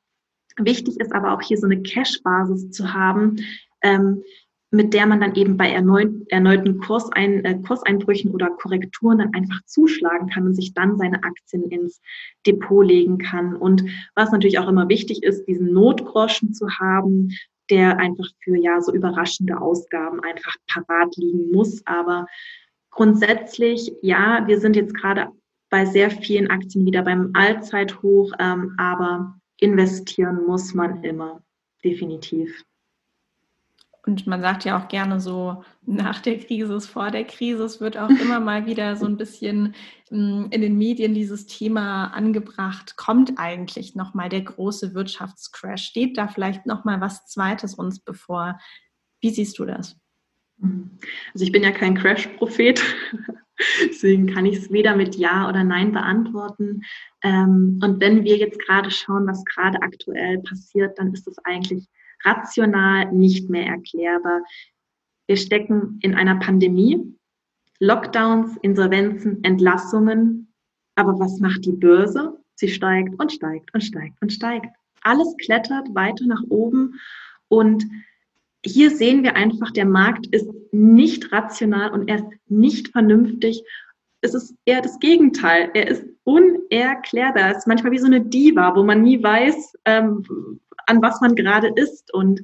[0.57, 3.35] Wichtig ist aber auch hier so eine Cash-Basis zu haben.
[3.83, 4.22] Ähm,
[4.77, 9.61] mit der man dann eben bei erneut, erneuten Kursein, äh, Kurseinbrüchen oder Korrekturen dann einfach
[9.65, 12.01] zuschlagen kann und sich dann seine Aktien ins
[12.47, 13.57] Depot legen kann.
[13.57, 13.85] Und
[14.15, 17.31] was natürlich auch immer wichtig ist, diesen Notgroschen zu haben,
[17.71, 21.83] der einfach für ja so überraschende Ausgaben einfach parat liegen muss.
[21.87, 22.27] Aber
[22.91, 25.29] grundsätzlich, ja, wir sind jetzt gerade
[25.71, 31.43] bei sehr vielen Aktien wieder beim Allzeithoch, ähm, aber investieren muss man immer,
[31.83, 32.62] definitiv.
[34.07, 37.64] Und man sagt ja auch gerne so, nach der Krise ist vor der Krise.
[37.64, 39.75] Es wird auch immer mal wieder so ein bisschen
[40.09, 42.97] hm, in den Medien dieses Thema angebracht.
[42.97, 45.85] Kommt eigentlich nochmal der große Wirtschaftscrash?
[45.85, 48.61] Steht da vielleicht nochmal was Zweites uns bevor?
[49.21, 49.97] Wie siehst du das?
[51.35, 52.83] Also ich bin ja kein Crash-Prophet,
[53.90, 56.83] deswegen kann ich es weder mit Ja oder Nein beantworten.
[57.23, 61.88] Ähm, und wenn wir jetzt gerade schauen, was gerade aktuell passiert, dann ist es eigentlich
[62.27, 64.43] rational nicht mehr erklärbar.
[65.27, 67.17] Wir stecken in einer Pandemie,
[67.79, 70.53] Lockdowns, Insolvenzen, Entlassungen.
[70.95, 72.39] Aber was macht die Börse?
[72.55, 74.67] Sie steigt und steigt und steigt und steigt.
[75.03, 76.99] Alles klettert weiter nach oben
[77.49, 77.85] und
[78.65, 83.62] hier sehen wir einfach, der Markt ist nicht rational und er ist nicht vernünftig.
[84.23, 85.71] Es ist eher das Gegenteil.
[85.75, 87.53] Er ist unerklärbar.
[87.53, 90.25] Es ist manchmal wie so eine Diva, wo man nie weiß, ähm,
[90.87, 92.12] an was man gerade ist.
[92.12, 92.43] Und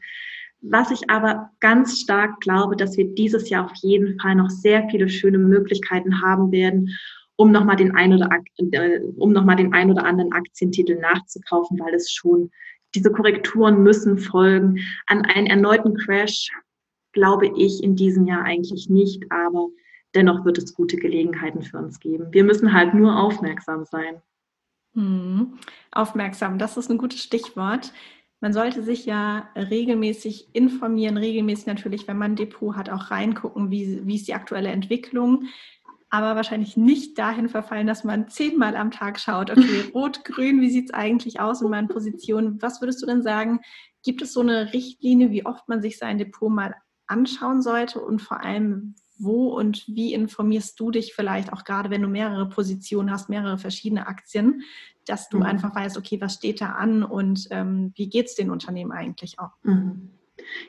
[0.61, 4.89] was ich aber ganz stark glaube, dass wir dieses Jahr auf jeden Fall noch sehr
[4.89, 6.91] viele schöne Möglichkeiten haben werden,
[7.35, 11.95] um nochmal den ein oder äh, um noch den ein oder anderen Aktientitel nachzukaufen, weil
[11.95, 12.51] es schon
[12.95, 14.79] diese Korrekturen müssen folgen.
[15.07, 16.51] An einen erneuten Crash
[17.13, 19.69] glaube ich in diesem Jahr eigentlich nicht, aber
[20.15, 22.33] dennoch wird es gute Gelegenheiten für uns geben.
[22.33, 24.23] Wir müssen halt nur aufmerksam sein.
[24.95, 25.59] Hm,
[25.91, 27.93] aufmerksam, das ist ein gutes Stichwort.
[28.41, 33.71] Man sollte sich ja regelmäßig informieren, regelmäßig natürlich, wenn man ein Depot hat, auch reingucken,
[33.71, 35.45] wie, wie ist die aktuelle Entwicklung.
[36.11, 40.71] Aber wahrscheinlich nicht dahin verfallen, dass man zehnmal am Tag schaut, okay, rot, grün, wie
[40.71, 42.61] sieht es eigentlich aus in meinen Positionen?
[42.61, 43.61] Was würdest du denn sagen?
[44.03, 46.75] Gibt es so eine Richtlinie, wie oft man sich sein Depot mal
[47.07, 52.03] anschauen sollte und vor allem, wo und wie informierst du dich vielleicht auch gerade, wenn
[52.03, 54.63] du mehrere Positionen hast, mehrere verschiedene Aktien,
[55.07, 55.45] dass du mhm.
[55.45, 59.39] einfach weißt, okay, was steht da an und ähm, wie geht es den Unternehmen eigentlich
[59.39, 59.53] auch?
[59.63, 60.11] Mhm.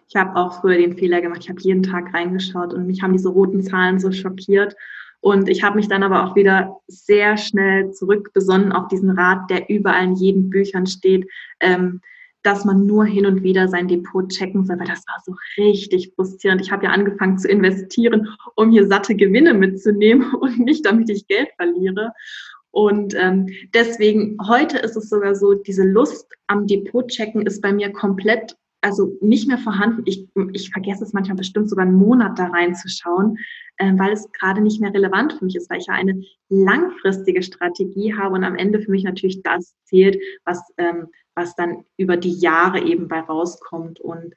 [0.08, 3.14] Ich habe auch früher den Fehler gemacht, ich habe jeden Tag reingeschaut und mich haben
[3.14, 4.76] diese roten Zahlen so schockiert.
[5.22, 9.70] Und ich habe mich dann aber auch wieder sehr schnell zurückbesonnen auf diesen Rat, der
[9.70, 11.30] überall in jedem Büchern steht.
[11.62, 12.02] Ähm,
[12.44, 16.14] dass man nur hin und wieder sein Depot checken soll, weil das war so richtig
[16.16, 16.62] frustrierend.
[16.62, 21.28] Ich habe ja angefangen zu investieren, um hier satte Gewinne mitzunehmen und nicht, damit ich
[21.28, 22.12] Geld verliere.
[22.72, 27.72] Und ähm, deswegen, heute ist es sogar so, diese Lust am Depot checken ist bei
[27.72, 30.02] mir komplett, also nicht mehr vorhanden.
[30.06, 33.38] Ich, ich vergesse es manchmal bestimmt sogar einen Monat da reinzuschauen,
[33.78, 37.44] äh, weil es gerade nicht mehr relevant für mich ist, weil ich ja eine langfristige
[37.44, 42.18] Strategie habe und am Ende für mich natürlich das zählt, was ähm, was dann über
[42.18, 44.00] die Jahre eben bei rauskommt.
[44.00, 44.34] Und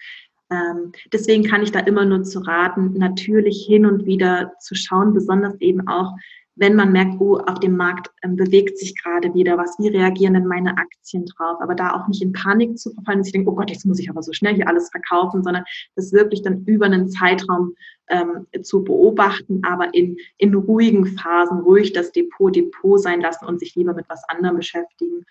[0.51, 5.15] ähm, deswegen kann ich da immer nur zu raten, natürlich hin und wieder zu schauen,
[5.15, 6.13] besonders eben auch,
[6.59, 10.35] wenn man merkt, oh, auf dem Markt ähm, bewegt sich gerade wieder was, wie reagieren
[10.35, 11.59] denn meine Aktien drauf?
[11.61, 13.99] Aber da auch nicht in Panik zu verfallen, dass ich denke, oh Gott, jetzt muss
[13.99, 15.65] ich aber so schnell hier alles verkaufen, sondern
[15.97, 17.75] das wirklich dann über einen Zeitraum
[18.09, 23.61] ähm, zu beobachten, aber in, in ruhigen Phasen ruhig das Depot Depot sein lassen und
[23.61, 25.27] sich lieber mit was anderem beschäftigen.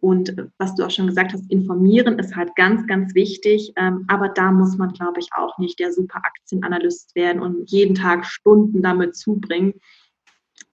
[0.00, 3.72] Und was du auch schon gesagt hast, informieren ist halt ganz, ganz wichtig.
[3.76, 7.94] Ähm, aber da muss man, glaube ich, auch nicht der super Aktienanalyst werden und jeden
[7.94, 9.74] Tag Stunden damit zubringen.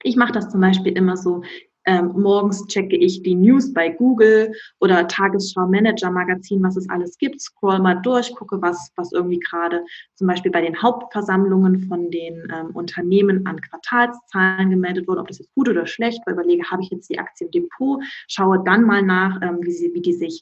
[0.03, 1.41] Ich mache das zum Beispiel immer so,
[1.85, 7.17] ähm, morgens checke ich die News bei Google oder Tagesschau Manager Magazin, was es alles
[7.17, 9.83] gibt, scroll mal durch, gucke, was, was irgendwie gerade
[10.15, 15.39] zum Beispiel bei den Hauptversammlungen von den ähm, Unternehmen an Quartalszahlen gemeldet wurde, ob das
[15.39, 18.83] jetzt gut oder schlecht war, überlege, habe ich jetzt die Aktie im Depot, schaue dann
[18.83, 20.41] mal nach, ähm, wie, sie, wie die sich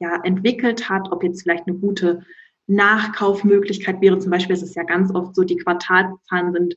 [0.00, 2.22] ja, entwickelt hat, ob jetzt vielleicht eine gute
[2.66, 4.18] Nachkaufmöglichkeit wäre.
[4.18, 6.74] Zum Beispiel ist es ja ganz oft so, die Quartalszahlen sind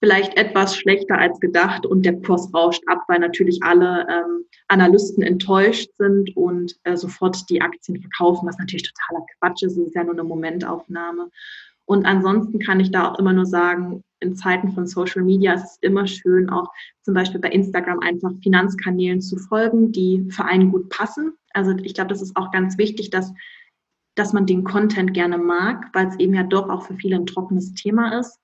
[0.00, 5.22] vielleicht etwas schlechter als gedacht und der Kurs rauscht ab, weil natürlich alle ähm, Analysten
[5.22, 9.76] enttäuscht sind und äh, sofort die Aktien verkaufen, was natürlich totaler Quatsch ist.
[9.76, 11.30] Es ist ja nur eine Momentaufnahme.
[11.86, 15.64] Und ansonsten kann ich da auch immer nur sagen, in Zeiten von Social Media ist
[15.64, 16.68] es immer schön, auch
[17.02, 21.34] zum Beispiel bei Instagram einfach Finanzkanälen zu folgen, die für einen gut passen.
[21.52, 23.32] Also ich glaube, das ist auch ganz wichtig, dass,
[24.14, 27.26] dass man den Content gerne mag, weil es eben ja doch auch für viele ein
[27.26, 28.40] trockenes Thema ist.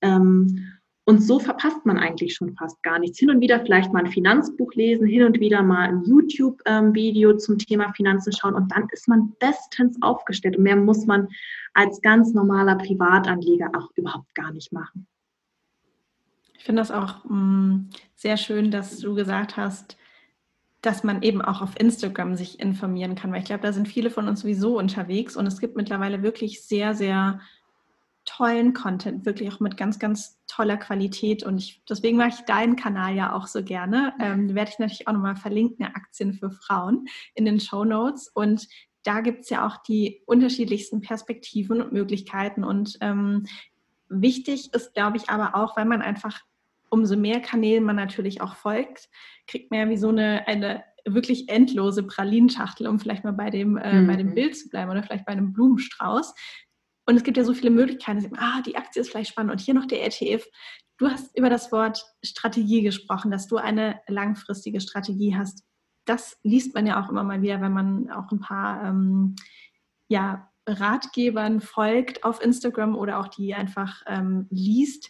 [0.00, 0.77] Ähm,
[1.08, 3.18] und so verpasst man eigentlich schon fast gar nichts.
[3.18, 7.56] Hin und wieder vielleicht mal ein Finanzbuch lesen, hin und wieder mal ein YouTube-Video zum
[7.56, 10.58] Thema Finanzen schauen und dann ist man bestens aufgestellt.
[10.58, 11.28] Und mehr muss man
[11.72, 15.06] als ganz normaler Privatanleger auch überhaupt gar nicht machen.
[16.58, 19.96] Ich finde das auch mh, mm, sehr schön, dass du gesagt hast,
[20.82, 24.10] dass man eben auch auf Instagram sich informieren kann, weil ich glaube, da sind viele
[24.10, 27.40] von uns sowieso unterwegs und es gibt mittlerweile wirklich sehr, sehr
[28.28, 31.42] tollen Content, wirklich auch mit ganz, ganz toller Qualität.
[31.42, 34.12] Und ich, deswegen mache ich deinen Kanal ja auch so gerne.
[34.20, 38.28] Ähm, werde ich natürlich auch nochmal verlinken, Aktien für Frauen in den Show Notes.
[38.28, 38.68] Und
[39.02, 42.64] da gibt es ja auch die unterschiedlichsten Perspektiven und Möglichkeiten.
[42.64, 43.46] Und ähm,
[44.10, 46.42] wichtig ist, glaube ich, aber auch, weil man einfach
[46.90, 49.08] umso mehr Kanälen man natürlich auch folgt,
[49.46, 53.78] kriegt man ja wie so eine, eine wirklich endlose Pralinschachtel, um vielleicht mal bei dem,
[53.78, 54.06] äh, mhm.
[54.06, 54.34] bei dem mhm.
[54.34, 56.34] Bild zu bleiben oder vielleicht bei einem Blumenstrauß.
[57.08, 58.36] Und es gibt ja so viele Möglichkeiten.
[58.36, 60.46] Ah, die Aktie ist vielleicht spannend und hier noch der ETF.
[60.98, 65.64] Du hast über das Wort Strategie gesprochen, dass du eine langfristige Strategie hast.
[66.04, 69.36] Das liest man ja auch immer mal wieder, wenn man auch ein paar ähm,
[70.08, 75.08] ja, Ratgebern folgt auf Instagram oder auch die einfach ähm, liest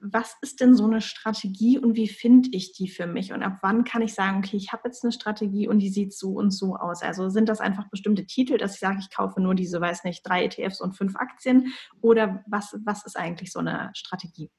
[0.00, 3.32] was ist denn so eine Strategie und wie finde ich die für mich?
[3.32, 6.12] Und ab wann kann ich sagen, okay, ich habe jetzt eine Strategie und die sieht
[6.14, 7.02] so und so aus?
[7.02, 10.26] Also sind das einfach bestimmte Titel, dass ich sage, ich kaufe nur diese, weiß nicht,
[10.26, 11.72] drei ETFs und fünf Aktien?
[12.00, 14.50] Oder was, was ist eigentlich so eine Strategie?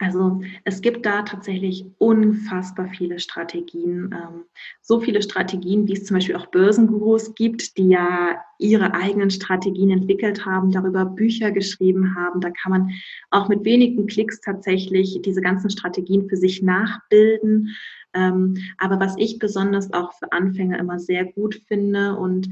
[0.00, 4.14] Also es gibt da tatsächlich unfassbar viele Strategien.
[4.14, 4.44] Ähm,
[4.80, 9.90] so viele Strategien, wie es zum Beispiel auch Börsengurus gibt, die ja ihre eigenen Strategien
[9.90, 12.40] entwickelt haben, darüber Bücher geschrieben haben.
[12.40, 12.90] Da kann man
[13.30, 17.74] auch mit wenigen Klicks tatsächlich diese ganzen Strategien für sich nachbilden.
[18.14, 22.48] Ähm, aber was ich besonders auch für Anfänger immer sehr gut finde und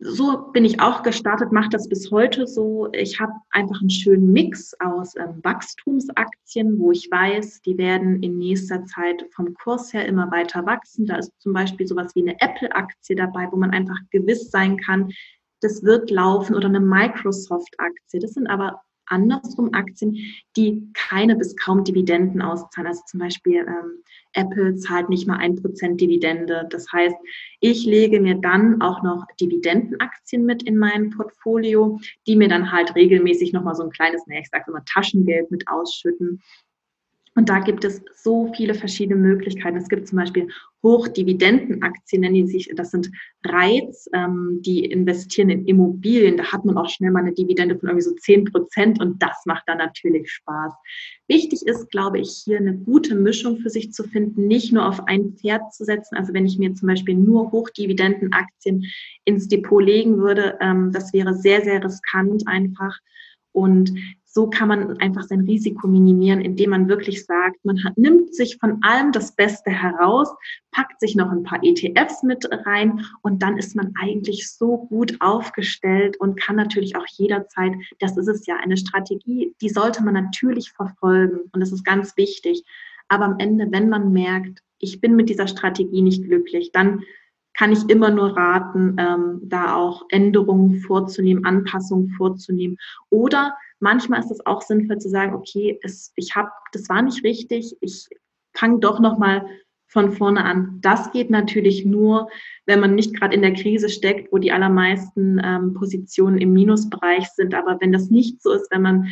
[0.00, 2.88] so bin ich auch gestartet, mache das bis heute so.
[2.92, 8.38] Ich habe einfach einen schönen Mix aus ähm, Wachstumsaktien, wo ich weiß, die werden in
[8.38, 11.06] nächster Zeit vom Kurs her immer weiter wachsen.
[11.06, 15.10] Da ist zum Beispiel sowas wie eine Apple-Aktie dabei, wo man einfach gewiss sein kann,
[15.60, 18.20] das wird laufen oder eine Microsoft-Aktie.
[18.20, 20.16] Das sind aber andersrum Aktien,
[20.56, 22.88] die keine bis kaum Dividenden auszahlen.
[22.88, 26.66] Also zum Beispiel ähm, Apple zahlt nicht mal ein Prozent Dividende.
[26.70, 27.16] Das heißt,
[27.60, 32.94] ich lege mir dann auch noch Dividendenaktien mit in mein Portfolio, die mir dann halt
[32.94, 36.42] regelmäßig nochmal so ein kleines, ne, ich sage immer Taschengeld mit ausschütten.
[37.38, 39.76] Und da gibt es so viele verschiedene Möglichkeiten.
[39.76, 40.48] Es gibt zum Beispiel
[40.82, 43.12] Hochdividendenaktien, nennen die sich, das sind
[43.46, 46.36] Reiz, ähm, die investieren in Immobilien.
[46.36, 49.36] Da hat man auch schnell mal eine Dividende von irgendwie so 10 Prozent und das
[49.46, 50.72] macht dann natürlich Spaß.
[51.28, 55.06] Wichtig ist, glaube ich, hier eine gute Mischung für sich zu finden, nicht nur auf
[55.06, 56.16] ein Pferd zu setzen.
[56.16, 58.84] Also wenn ich mir zum Beispiel nur Hochdividendenaktien
[59.24, 62.98] ins Depot legen würde, ähm, das wäre sehr, sehr riskant einfach.
[63.52, 63.92] Und
[64.30, 68.58] so kann man einfach sein Risiko minimieren, indem man wirklich sagt, man hat, nimmt sich
[68.60, 70.28] von allem das Beste heraus,
[70.70, 75.16] packt sich noch ein paar ETFs mit rein und dann ist man eigentlich so gut
[75.20, 80.14] aufgestellt und kann natürlich auch jederzeit, das ist es ja, eine Strategie, die sollte man
[80.14, 82.64] natürlich verfolgen und das ist ganz wichtig.
[83.08, 87.02] Aber am Ende, wenn man merkt, ich bin mit dieser Strategie nicht glücklich, dann
[87.54, 92.76] kann ich immer nur raten, ähm, da auch Änderungen vorzunehmen, Anpassungen vorzunehmen
[93.10, 97.24] oder manchmal ist es auch sinnvoll zu sagen, okay, es, ich habe, das war nicht
[97.24, 98.08] richtig, ich
[98.54, 99.46] fange doch nochmal
[99.88, 100.78] von vorne an.
[100.82, 102.28] Das geht natürlich nur,
[102.66, 107.26] wenn man nicht gerade in der Krise steckt, wo die allermeisten ähm, Positionen im Minusbereich
[107.30, 107.54] sind.
[107.54, 109.08] Aber wenn das nicht so ist, wenn man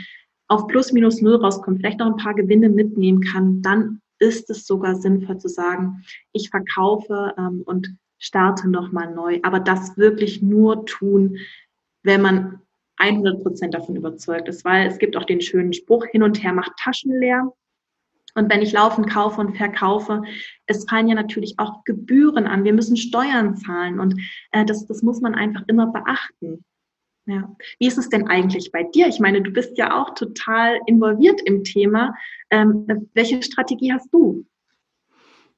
[0.48, 4.66] auf plus minus null rauskommt, vielleicht noch ein paar Gewinne mitnehmen kann, dann ist es
[4.66, 6.02] sogar sinnvoll zu sagen,
[6.33, 9.40] ich verkaufe ähm, und starte nochmal neu.
[9.42, 11.38] Aber das wirklich nur tun,
[12.02, 12.61] wenn man
[12.98, 16.52] 100 Prozent davon überzeugt ist, weil es gibt auch den schönen Spruch, hin und her
[16.52, 17.52] macht Taschen leer.
[18.35, 20.22] Und wenn ich laufend kaufe und verkaufe,
[20.66, 22.64] es fallen ja natürlich auch Gebühren an.
[22.64, 24.20] Wir müssen Steuern zahlen und
[24.52, 26.62] äh, das, das muss man einfach immer beachten.
[27.24, 27.56] Ja.
[27.78, 29.09] Wie ist es denn eigentlich bei dir?
[29.09, 32.14] Ich meine, du bist ja auch total involviert im Thema.
[32.50, 34.44] Ähm, welche Strategie hast du?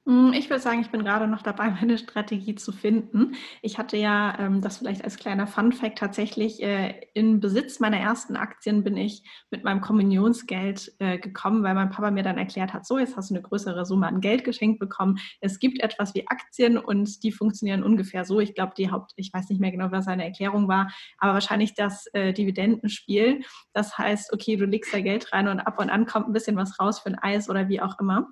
[0.09, 3.35] Hm, ich würde sagen, ich bin gerade noch dabei, meine Strategie zu finden.
[3.61, 8.35] Ich hatte ja, ähm, das vielleicht als kleiner Fun-Fact, tatsächlich äh, in Besitz meiner ersten
[8.35, 12.87] Aktien bin ich mit meinem Kommunionsgeld äh, gekommen, weil mein Papa mir dann erklärt hat,
[12.87, 15.19] so, jetzt hast du eine größere Summe an Geld geschenkt bekommen.
[15.41, 18.39] Es gibt etwas wie Aktien und die funktionieren ungefähr so.
[18.39, 21.75] Ich glaube, die Haupt, ich weiß nicht mehr genau, was seine Erklärung war, aber wahrscheinlich
[21.75, 23.43] das äh, Dividendenspiel.
[23.73, 26.55] Das heißt, okay, du legst da Geld rein und ab und an kommt ein bisschen
[26.55, 28.27] was raus für ein Eis oder wie auch immer.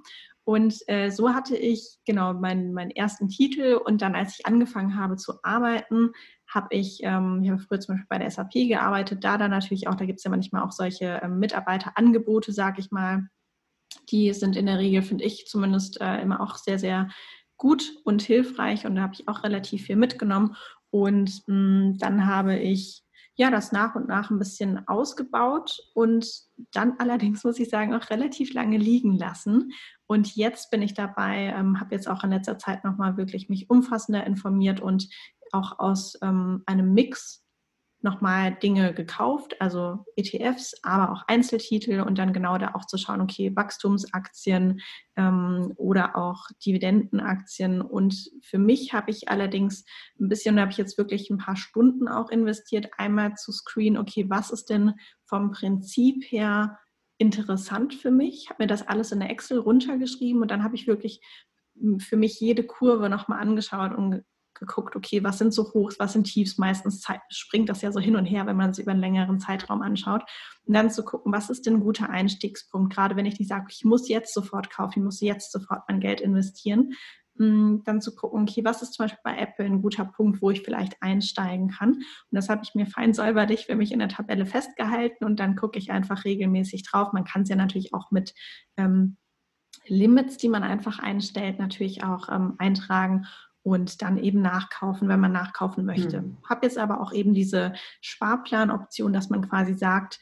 [0.47, 4.95] Und äh, so hatte ich genau meinen, meinen ersten Titel und dann, als ich angefangen
[4.97, 6.13] habe zu arbeiten,
[6.47, 9.89] habe ich, ähm, ich habe früher zum Beispiel bei der SAP gearbeitet, da dann natürlich
[9.89, 13.27] auch, da gibt es ja manchmal auch solche ähm, Mitarbeiterangebote, sage ich mal.
[14.09, 17.09] Die sind in der Regel, finde ich zumindest, äh, immer auch sehr, sehr
[17.57, 20.55] gut und hilfreich und da habe ich auch relativ viel mitgenommen.
[20.91, 23.03] Und mh, mm, dann habe ich
[23.37, 26.27] ja, das nach und nach ein bisschen ausgebaut und
[26.71, 29.71] dann allerdings, muss ich sagen, auch relativ lange liegen lassen.
[30.07, 33.69] Und jetzt bin ich dabei, ähm, habe jetzt auch in letzter Zeit nochmal wirklich mich
[33.69, 35.07] umfassender informiert und
[35.51, 37.46] auch aus ähm, einem Mix
[38.07, 43.19] nochmal Dinge gekauft, also ETFs, aber auch Einzeltitel und dann genau da auch zu schauen,
[43.19, 44.79] okay, Wachstumsaktien
[45.17, 47.81] ähm, oder auch Dividendenaktien.
[47.81, 49.83] Und für mich habe ich allerdings
[50.19, 53.99] ein bisschen, da habe ich jetzt wirklich ein paar Stunden auch investiert, einmal zu screenen,
[53.99, 54.93] okay, was ist denn
[55.25, 56.79] vom Prinzip her
[57.17, 58.43] interessant für mich?
[58.43, 61.19] Ich habe mir das alles in der Excel runtergeschrieben und dann habe ich wirklich
[61.77, 64.23] hm, für mich jede Kurve nochmal angeschaut und
[64.59, 66.57] geguckt, okay, was sind so Hochs, was sind Tiefs?
[66.57, 69.81] Meistens springt das ja so hin und her, wenn man es über einen längeren Zeitraum
[69.81, 70.23] anschaut.
[70.65, 72.93] Und dann zu gucken, was ist denn ein guter Einstiegspunkt?
[72.93, 75.99] Gerade wenn ich nicht sage, ich muss jetzt sofort kaufen, ich muss jetzt sofort mein
[75.99, 76.93] Geld investieren.
[77.39, 80.49] Mm, dann zu gucken, okay, was ist zum Beispiel bei Apple ein guter Punkt, wo
[80.49, 81.93] ich vielleicht einsteigen kann?
[81.93, 85.55] Und das habe ich mir fein säuberlich für mich in der Tabelle festgehalten und dann
[85.55, 87.13] gucke ich einfach regelmäßig drauf.
[87.13, 88.33] Man kann es ja natürlich auch mit
[88.77, 89.17] ähm,
[89.85, 93.27] Limits, die man einfach einstellt, natürlich auch ähm, eintragen
[93.67, 96.21] und dann eben nachkaufen, wenn man nachkaufen möchte.
[96.21, 96.37] Mhm.
[96.47, 100.21] Habe jetzt aber auch eben diese Sparplanoption, dass man quasi sagt,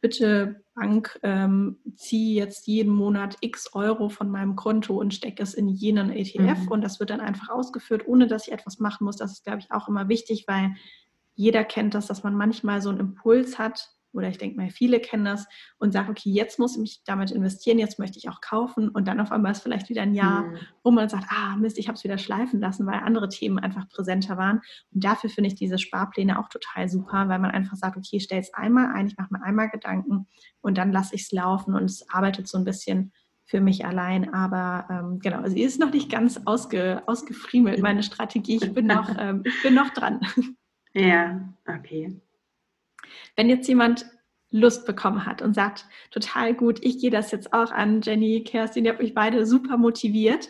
[0.00, 5.52] bitte Bank, ähm, ziehe jetzt jeden Monat x Euro von meinem Konto und stecke es
[5.52, 6.68] in jenen ETF mhm.
[6.68, 9.16] und das wird dann einfach ausgeführt, ohne dass ich etwas machen muss.
[9.16, 10.74] Das ist, glaube ich, auch immer wichtig, weil
[11.34, 15.00] jeder kennt das, dass man manchmal so einen Impuls hat, oder ich denke mal, viele
[15.00, 15.46] kennen das
[15.78, 19.08] und sagen, okay, jetzt muss ich mich damit investieren, jetzt möchte ich auch kaufen und
[19.08, 20.56] dann auf einmal ist vielleicht wieder ein Jahr, mhm.
[20.82, 23.88] wo man sagt, ah Mist, ich habe es wieder schleifen lassen, weil andere Themen einfach
[23.88, 24.60] präsenter waren.
[24.92, 28.24] Und dafür finde ich diese Sparpläne auch total super, weil man einfach sagt, okay, ich
[28.24, 30.26] stelle es einmal ein, ich mache mir einmal Gedanken
[30.60, 33.12] und dann lasse ich es laufen und es arbeitet so ein bisschen
[33.44, 34.32] für mich allein.
[34.32, 38.58] Aber ähm, genau, sie ist noch nicht ganz ausge, ausgefriemelt, meine Strategie.
[38.62, 40.20] Ich bin noch, ähm, ich bin noch dran.
[40.94, 42.20] Ja, okay.
[43.36, 44.06] Wenn jetzt jemand
[44.50, 48.84] Lust bekommen hat und sagt, total gut, ich gehe das jetzt auch an, Jenny, Kerstin,
[48.84, 50.48] ihr habt mich beide super motiviert.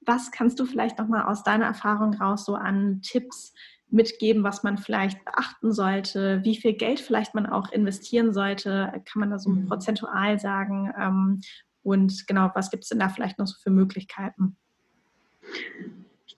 [0.00, 3.52] Was kannst du vielleicht nochmal aus deiner Erfahrung raus so an Tipps
[3.88, 8.92] mitgeben, was man vielleicht beachten sollte, wie viel Geld vielleicht man auch investieren sollte?
[9.04, 9.66] Kann man da so mhm.
[9.66, 10.92] prozentual sagen?
[10.98, 11.40] Ähm,
[11.82, 14.56] und genau, was gibt es denn da vielleicht noch so für Möglichkeiten?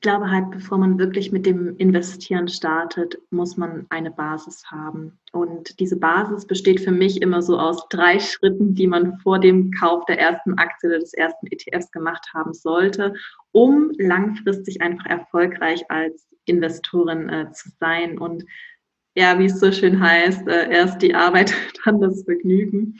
[0.07, 5.19] Ich glaube halt, bevor man wirklich mit dem Investieren startet, muss man eine Basis haben.
[5.33, 9.73] Und diese Basis besteht für mich immer so aus drei Schritten, die man vor dem
[9.73, 13.15] Kauf der ersten Aktie oder des ersten ETFs gemacht haben sollte,
[13.51, 18.17] um langfristig einfach erfolgreich als Investorin äh, zu sein.
[18.17, 18.45] Und
[19.17, 21.53] ja, wie es so schön heißt, äh, erst die Arbeit,
[21.85, 22.97] dann das Vergnügen.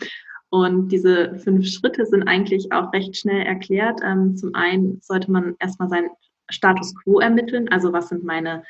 [0.49, 4.01] Und diese fünf Schritte sind eigentlich auch recht schnell erklärt.
[4.05, 6.09] Ähm, zum einen sollte man erstmal sein
[6.51, 8.63] Status quo ermitteln, also was sind meine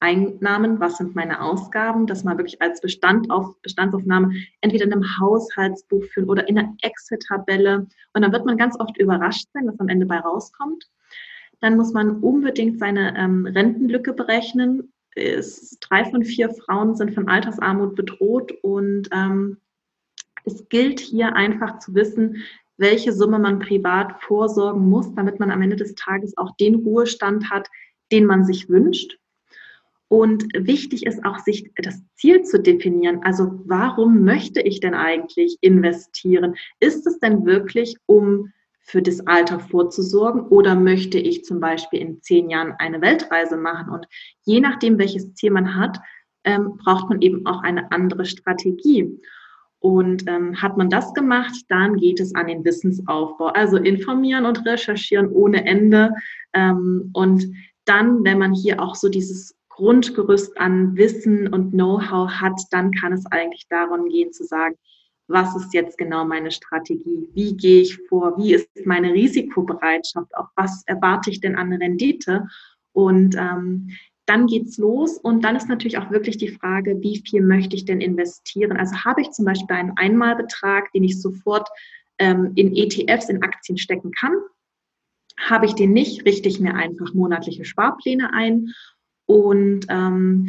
[0.00, 5.18] Einnahmen, was sind meine Ausgaben, das mal wirklich als Bestand auf, Bestandsaufnahme entweder in einem
[5.20, 7.86] Haushaltsbuch führen oder in einer Excel-Tabelle.
[8.14, 10.86] Und dann wird man ganz oft überrascht sein, was am Ende bei rauskommt.
[11.60, 14.90] Dann muss man unbedingt seine ähm, Rentenlücke berechnen.
[15.14, 19.58] Es, drei von vier Frauen sind von Altersarmut bedroht und ähm,
[20.44, 22.42] es gilt hier einfach zu wissen,
[22.80, 27.50] welche Summe man privat vorsorgen muss, damit man am Ende des Tages auch den Ruhestand
[27.50, 27.68] hat,
[28.10, 29.18] den man sich wünscht.
[30.08, 33.20] Und wichtig ist auch, sich das Ziel zu definieren.
[33.22, 36.56] Also warum möchte ich denn eigentlich investieren?
[36.80, 42.22] Ist es denn wirklich, um für das Alter vorzusorgen oder möchte ich zum Beispiel in
[42.22, 43.92] zehn Jahren eine Weltreise machen?
[43.92, 44.06] Und
[44.42, 46.00] je nachdem, welches Ziel man hat,
[46.42, 49.20] ähm, braucht man eben auch eine andere Strategie.
[49.80, 53.46] Und ähm, hat man das gemacht, dann geht es an den Wissensaufbau.
[53.46, 56.14] Also informieren und recherchieren ohne Ende.
[56.52, 57.46] Ähm, und
[57.86, 63.14] dann, wenn man hier auch so dieses Grundgerüst an Wissen und Know-how hat, dann kann
[63.14, 64.76] es eigentlich darum gehen zu sagen,
[65.30, 67.28] was ist jetzt genau meine Strategie?
[67.32, 68.36] Wie gehe ich vor?
[68.36, 70.36] Wie ist meine Risikobereitschaft?
[70.36, 72.46] Auch was erwarte ich denn an Rendite?
[72.92, 73.90] Und ähm,
[74.30, 77.84] dann geht's los und dann ist natürlich auch wirklich die Frage, wie viel möchte ich
[77.84, 78.76] denn investieren?
[78.76, 81.68] Also habe ich zum Beispiel einen Einmalbetrag, den ich sofort
[82.18, 84.34] ähm, in ETFs, in Aktien stecken kann?
[85.36, 88.68] Habe ich den nicht, richte ich mir einfach monatliche Sparpläne ein
[89.26, 90.48] und ähm,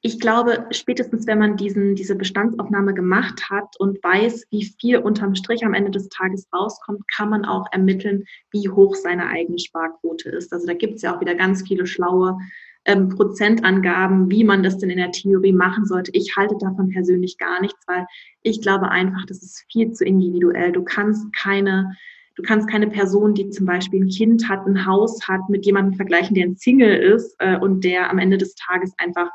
[0.00, 5.34] ich glaube, spätestens wenn man diesen, diese Bestandsaufnahme gemacht hat und weiß, wie viel unterm
[5.34, 10.30] Strich am Ende des Tages rauskommt, kann man auch ermitteln, wie hoch seine eigene Sparquote
[10.30, 10.52] ist.
[10.52, 12.38] Also da gibt es ja auch wieder ganz viele schlaue
[12.84, 16.10] ähm, Prozentangaben, wie man das denn in der Theorie machen sollte.
[16.14, 18.06] Ich halte davon persönlich gar nichts, weil
[18.42, 20.72] ich glaube einfach, das ist viel zu individuell.
[20.72, 21.96] Du kannst keine
[22.34, 25.94] Du kannst keine Person, die zum Beispiel ein Kind hat, ein Haus hat, mit jemandem
[25.94, 29.28] vergleichen, der ein Single ist äh, und der am Ende des Tages einfach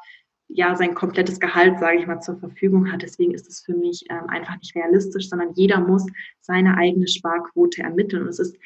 [0.49, 3.03] ja sein komplettes Gehalt, sage ich mal, zur Verfügung hat.
[3.03, 6.05] Deswegen ist es für mich ähm, einfach nicht realistisch, sondern jeder muss
[6.41, 8.23] seine eigene Sparquote ermitteln.
[8.23, 8.57] Und es ist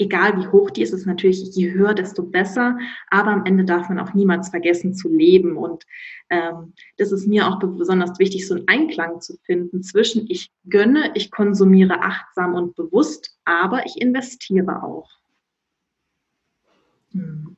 [0.00, 2.78] egal, wie hoch die ist, ist natürlich je höher, desto besser.
[3.08, 5.56] Aber am Ende darf man auch niemals vergessen zu leben.
[5.56, 5.84] Und
[6.30, 11.12] ähm, das ist mir auch besonders wichtig, so einen Einklang zu finden zwischen ich gönne,
[11.14, 15.10] ich konsumiere achtsam und bewusst, aber ich investiere auch.
[17.12, 17.56] Hm.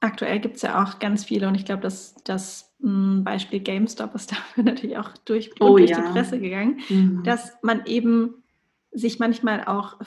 [0.00, 4.14] Aktuell gibt es ja auch ganz viele und ich glaube, dass das hm, Beispiel GameStop
[4.14, 6.00] ist dafür natürlich auch durch, oh, durch ja.
[6.00, 7.22] die Presse gegangen, mhm.
[7.22, 8.42] dass man eben
[8.92, 10.00] sich manchmal auch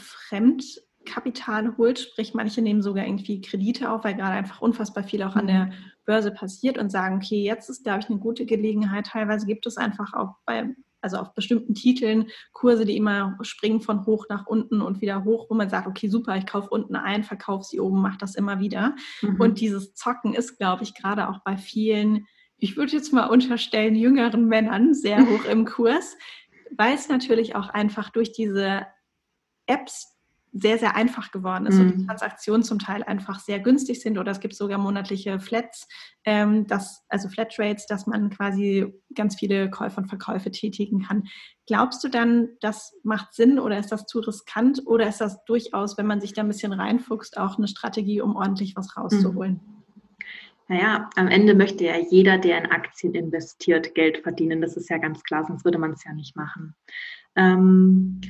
[1.06, 5.36] Fremdkapital holt, sprich manche nehmen sogar irgendwie Kredite auf, weil gerade einfach unfassbar viel auch
[5.36, 5.74] an der mhm.
[6.06, 9.08] Börse passiert und sagen, okay, jetzt ist, glaube ich, eine gute Gelegenheit.
[9.08, 14.08] Teilweise gibt es einfach auch bei also auf bestimmten Titeln Kurse, die immer springen von
[14.08, 17.24] hoch nach unten und wieder hoch, wo man sagt, okay, super, ich kaufe unten ein,
[17.24, 18.95] verkaufe sie oben, mache das immer wieder.
[19.22, 19.39] Mhm.
[19.39, 22.26] Und dieses Zocken ist, glaube ich, gerade auch bei vielen,
[22.58, 26.18] ich würde jetzt mal unterstellen, jüngeren Männern sehr hoch im Kurs,
[26.76, 28.88] weil es natürlich auch einfach durch diese
[29.68, 30.14] Apps
[30.58, 31.82] sehr, sehr einfach geworden ist mhm.
[31.82, 32.08] und die mhm.
[32.08, 35.86] Transaktionen zum Teil einfach sehr günstig sind oder es gibt sogar monatliche Flats,
[36.24, 41.24] ähm, das, also Flatrates, dass man quasi ganz viele Käufe und Verkäufe tätigen kann.
[41.68, 45.97] Glaubst du dann, das macht Sinn oder ist das zu riskant oder ist das durchaus,
[45.97, 49.60] wenn man sich da ein bisschen reinfuchst, auch eine Strategie, um ordentlich was rauszuholen?
[49.66, 49.76] Mhm.
[50.68, 54.62] Naja, am Ende möchte ja jeder, der in Aktien investiert, Geld verdienen.
[54.62, 56.76] Das ist ja ganz klar, sonst würde man es ja nicht machen.
[57.36, 58.22] Ähm,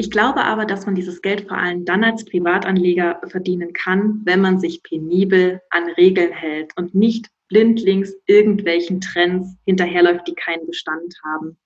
[0.00, 4.40] ich glaube aber, dass man dieses Geld vor allem dann als Privatanleger verdienen kann, wenn
[4.40, 11.14] man sich penibel an Regeln hält und nicht blindlings irgendwelchen Trends hinterherläuft, die keinen Bestand
[11.24, 11.58] haben.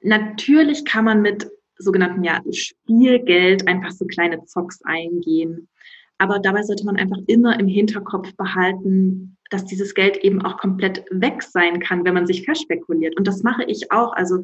[0.00, 5.68] Natürlich kann man mit sogenannten ja, Spielgeld einfach so kleine Zocks eingehen.
[6.16, 11.04] Aber dabei sollte man einfach immer im Hinterkopf behalten, dass dieses Geld eben auch komplett
[11.10, 13.18] weg sein kann, wenn man sich verspekuliert.
[13.18, 14.14] Und das mache ich auch.
[14.14, 14.38] Also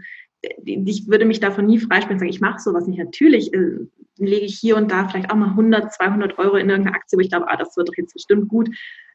[0.65, 2.99] ich würde mich davon nie freispielen und sagen, ich mache sowas nicht.
[2.99, 3.79] Natürlich äh,
[4.17, 7.21] lege ich hier und da vielleicht auch mal 100, 200 Euro in irgendeine Aktie, wo
[7.21, 8.71] ich glaube, ah, das wird doch jetzt bestimmt gut.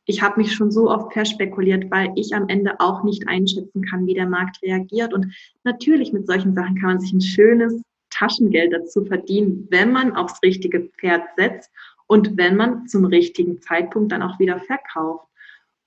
[0.06, 4.06] Ich habe mich schon so oft verspekuliert, weil ich am Ende auch nicht einschätzen kann,
[4.06, 5.14] wie der Markt reagiert.
[5.14, 10.16] Und natürlich mit solchen Sachen kann man sich ein schönes Taschengeld dazu verdienen, wenn man
[10.16, 11.72] aufs richtige Pferd setzt
[12.08, 15.28] und wenn man zum richtigen Zeitpunkt dann auch wieder verkauft.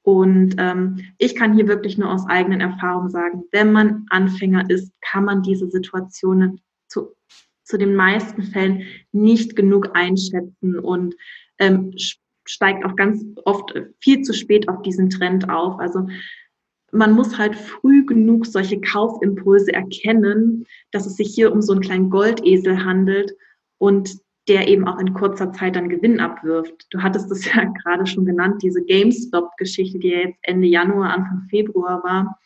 [0.03, 4.93] Und ähm, ich kann hier wirklich nur aus eigenen Erfahrungen sagen, wenn man Anfänger ist,
[5.01, 7.15] kann man diese Situationen zu,
[7.65, 11.15] zu den meisten Fällen nicht genug einschätzen und
[11.59, 11.93] ähm,
[12.47, 15.79] steigt auch ganz oft viel zu spät auf diesen Trend auf.
[15.79, 16.07] Also
[16.91, 21.83] man muss halt früh genug solche Kaufimpulse erkennen, dass es sich hier um so einen
[21.83, 23.35] kleinen Goldesel handelt
[23.77, 24.19] und
[24.49, 26.87] der eben auch in kurzer Zeit dann Gewinn abwirft.
[26.91, 31.43] Du hattest es ja gerade schon genannt, diese GameStop-Geschichte, die ja jetzt Ende Januar, Anfang
[31.51, 32.39] Februar war.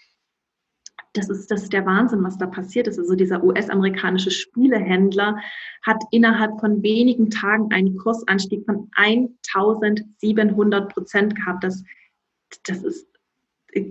[1.14, 2.98] Das ist, das ist der Wahnsinn, was da passiert ist.
[2.98, 5.36] Also dieser US-amerikanische Spielehändler
[5.82, 11.64] hat innerhalb von wenigen Tagen einen Kursanstieg von 1700 Prozent gehabt.
[11.64, 11.84] Das,
[12.66, 13.06] das ist,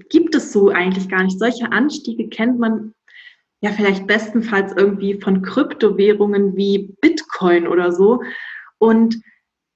[0.09, 1.38] gibt es so eigentlich gar nicht.
[1.38, 2.95] Solche Anstiege kennt man
[3.62, 8.22] ja vielleicht bestenfalls irgendwie von Kryptowährungen wie Bitcoin oder so.
[8.78, 9.22] Und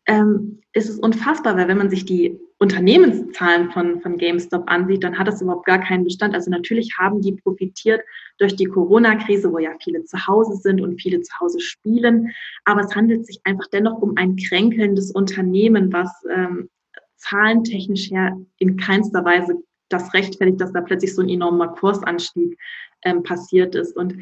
[0.08, 5.18] ähm, ist es unfassbar, weil wenn man sich die Unternehmenszahlen von, von GameStop ansieht, dann
[5.18, 6.34] hat das überhaupt gar keinen Bestand.
[6.34, 8.02] Also natürlich haben die profitiert
[8.38, 12.32] durch die Corona-Krise, wo ja viele zu Hause sind und viele zu Hause spielen.
[12.64, 16.70] Aber es handelt sich einfach dennoch um ein kränkelndes Unternehmen, was ähm,
[17.18, 19.56] zahlentechnisch her in keinster Weise
[19.90, 22.58] das rechtfertigt, dass da plötzlich so ein enormer Kursanstieg
[23.04, 23.96] ähm, passiert ist.
[23.96, 24.16] Und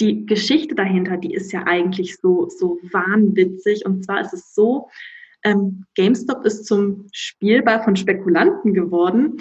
[0.00, 3.84] die Geschichte dahinter, die ist ja eigentlich so, so wahnwitzig.
[3.86, 4.88] Und zwar ist es so,
[5.44, 9.38] ähm, GameStop ist zum Spielball von Spekulanten geworden.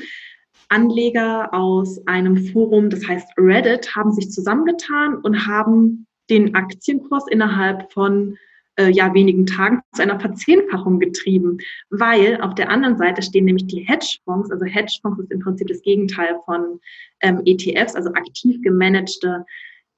[0.70, 7.92] Anleger aus einem Forum, das heißt Reddit, haben sich zusammengetan und haben den Aktienkurs innerhalb
[7.92, 8.38] von
[8.78, 11.58] äh, ja, wenigen Tagen zu einer Verzehnfachung getrieben,
[11.90, 14.50] weil auf der anderen Seite stehen nämlich die Hedgefonds.
[14.50, 16.80] Also Hedgefonds ist im Prinzip das Gegenteil von
[17.20, 19.46] ähm, ETFs, also aktiv gemanagte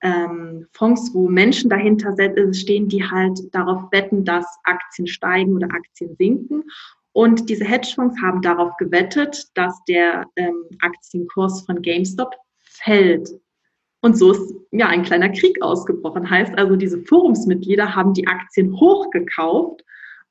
[0.04, 5.68] ähm, Fonds, wo Menschen dahinter äh, stehen, die halt darauf wetten, dass Aktien steigen oder
[5.72, 6.64] Aktien sinken.
[7.14, 13.30] Und diese Hedgefonds haben darauf gewettet, dass der ähm, Aktienkurs von GameStop fällt.
[14.01, 16.30] Und so ist ja ein kleiner Krieg ausgebrochen.
[16.30, 19.84] Heißt also, diese Forumsmitglieder haben die Aktien hochgekauft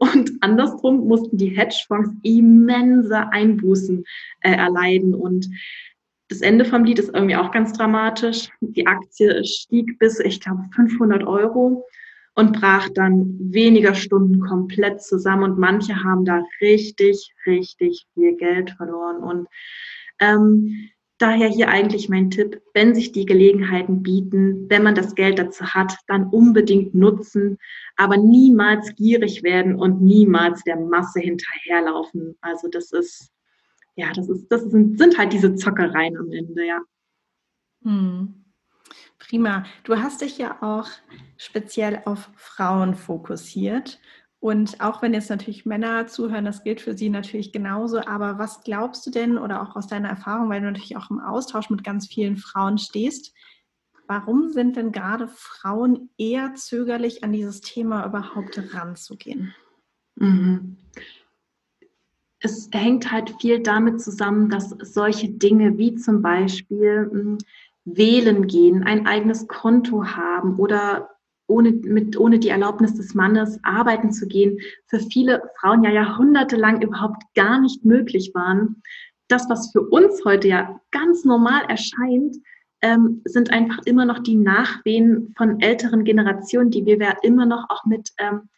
[0.02, 4.04] und andersrum mussten die Hedgefonds immense Einbußen
[4.40, 5.14] äh, erleiden.
[5.14, 5.48] Und
[6.32, 8.48] das Ende vom Lied ist irgendwie auch ganz dramatisch.
[8.60, 11.84] Die Aktie stieg bis, ich glaube, 500 Euro
[12.34, 15.44] und brach dann weniger Stunden komplett zusammen.
[15.44, 19.18] Und manche haben da richtig, richtig viel Geld verloren.
[19.18, 19.46] Und
[20.20, 25.38] ähm, daher hier eigentlich mein Tipp, wenn sich die Gelegenheiten bieten, wenn man das Geld
[25.38, 27.58] dazu hat, dann unbedingt nutzen,
[27.96, 32.36] aber niemals gierig werden und niemals der Masse hinterherlaufen.
[32.40, 33.31] Also das ist
[33.96, 36.80] ja, das ist, das sind, sind halt diese Zockereien am Ende, ja.
[37.82, 38.44] Hm.
[39.18, 39.64] Prima.
[39.84, 40.88] Du hast dich ja auch
[41.36, 44.00] speziell auf Frauen fokussiert.
[44.40, 48.00] Und auch wenn jetzt natürlich Männer zuhören, das gilt für sie natürlich genauso.
[48.00, 51.20] Aber was glaubst du denn oder auch aus deiner Erfahrung, weil du natürlich auch im
[51.20, 53.32] Austausch mit ganz vielen Frauen stehst,
[54.08, 59.54] warum sind denn gerade Frauen eher zögerlich, an dieses Thema überhaupt ranzugehen?
[60.16, 60.78] Mhm
[62.42, 67.38] es hängt halt viel damit zusammen, dass solche Dinge wie zum Beispiel hm,
[67.84, 71.10] wählen gehen, ein eigenes Konto haben oder
[71.46, 76.82] ohne, mit, ohne die Erlaubnis des Mannes arbeiten zu gehen, für viele Frauen ja jahrhundertelang
[76.82, 78.82] überhaupt gar nicht möglich waren.
[79.28, 82.36] Das, was für uns heute ja ganz normal erscheint,
[82.80, 87.70] ähm, sind einfach immer noch die Nachwehen von älteren Generationen, die wir ja immer noch
[87.70, 88.48] auch mit ähm,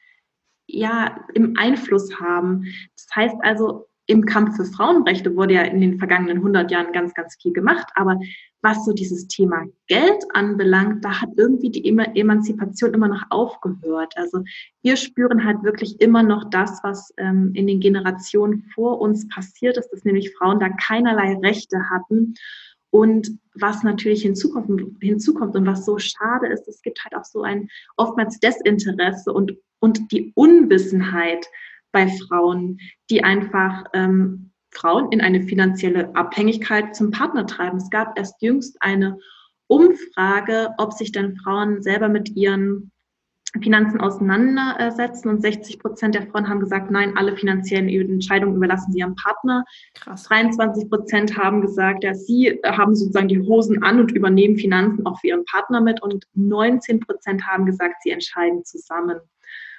[0.74, 2.64] ja, im Einfluss haben.
[2.96, 7.14] Das heißt also, im Kampf für Frauenrechte wurde ja in den vergangenen 100 Jahren ganz,
[7.14, 7.86] ganz viel gemacht.
[7.94, 8.20] Aber
[8.60, 14.12] was so dieses Thema Geld anbelangt, da hat irgendwie die Emanzipation immer noch aufgehört.
[14.16, 14.42] Also
[14.82, 19.78] wir spüren halt wirklich immer noch das, was ähm, in den Generationen vor uns passiert
[19.78, 22.34] ist, dass nämlich Frauen da keinerlei Rechte hatten.
[22.90, 27.42] Und was natürlich hinzukommt, hinzukommt und was so schade ist, es gibt halt auch so
[27.42, 29.52] ein oftmals Desinteresse und
[29.84, 31.46] und die Unwissenheit
[31.92, 32.78] bei Frauen,
[33.10, 37.76] die einfach ähm, Frauen in eine finanzielle Abhängigkeit zum Partner treiben.
[37.76, 39.18] Es gab erst jüngst eine
[39.66, 42.92] Umfrage, ob sich denn Frauen selber mit ihren
[43.62, 49.00] Finanzen auseinandersetzen und 60 Prozent der Frauen haben gesagt, nein, alle finanziellen Entscheidungen überlassen sie
[49.00, 49.66] ihrem Partner.
[49.92, 50.22] Krass.
[50.24, 55.20] 23 Prozent haben gesagt, ja, sie haben sozusagen die Hosen an und übernehmen Finanzen auch
[55.20, 59.20] für ihren Partner mit und 19 Prozent haben gesagt, sie entscheiden zusammen.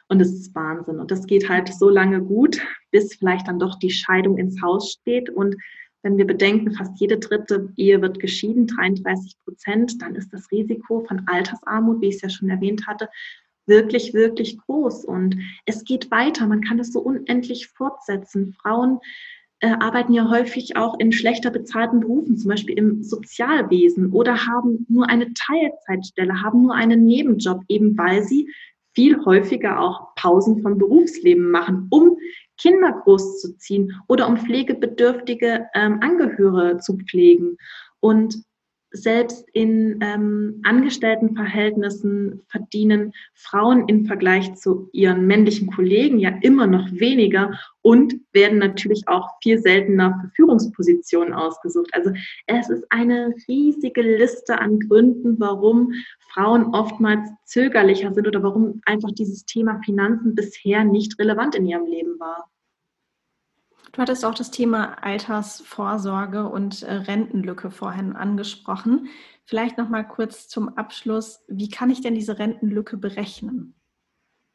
[0.08, 1.00] Und es ist Wahnsinn.
[1.00, 4.92] Und das geht halt so lange gut, bis vielleicht dann doch die Scheidung ins Haus
[4.92, 5.30] steht.
[5.30, 5.56] Und
[6.04, 11.04] wenn wir bedenken, fast jede dritte Ehe wird geschieden, 33 Prozent, dann ist das Risiko
[11.08, 13.10] von Altersarmut, wie ich es ja schon erwähnt hatte,
[13.66, 15.06] wirklich, wirklich groß.
[15.06, 16.46] Und es geht weiter.
[16.46, 18.54] Man kann das so unendlich fortsetzen.
[18.62, 19.00] Frauen
[19.60, 24.86] äh, arbeiten ja häufig auch in schlechter bezahlten Berufen, zum Beispiel im Sozialwesen oder haben
[24.90, 28.54] nur eine Teilzeitstelle, haben nur einen Nebenjob, eben weil sie
[28.96, 32.18] viel häufiger auch Pausen vom Berufsleben machen, um
[32.58, 37.58] Kinder großzuziehen oder um pflegebedürftige ähm, Angehörige zu pflegen.
[38.00, 38.44] Und
[38.96, 46.92] selbst in ähm, Angestelltenverhältnissen verdienen Frauen im Vergleich zu ihren männlichen Kollegen ja immer noch
[46.92, 51.90] weniger und werden natürlich auch viel seltener für Führungspositionen ausgesucht.
[51.94, 52.12] Also
[52.48, 55.92] es ist eine riesige Liste an Gründen, warum
[56.34, 61.86] Frauen oftmals zögerlicher sind oder warum einfach dieses Thema Finanzen bisher nicht relevant in ihrem
[61.86, 62.50] Leben war.
[63.96, 69.08] Du hattest auch das Thema Altersvorsorge und äh, Rentenlücke vorhin angesprochen.
[69.46, 73.74] Vielleicht noch mal kurz zum Abschluss, wie kann ich denn diese Rentenlücke berechnen?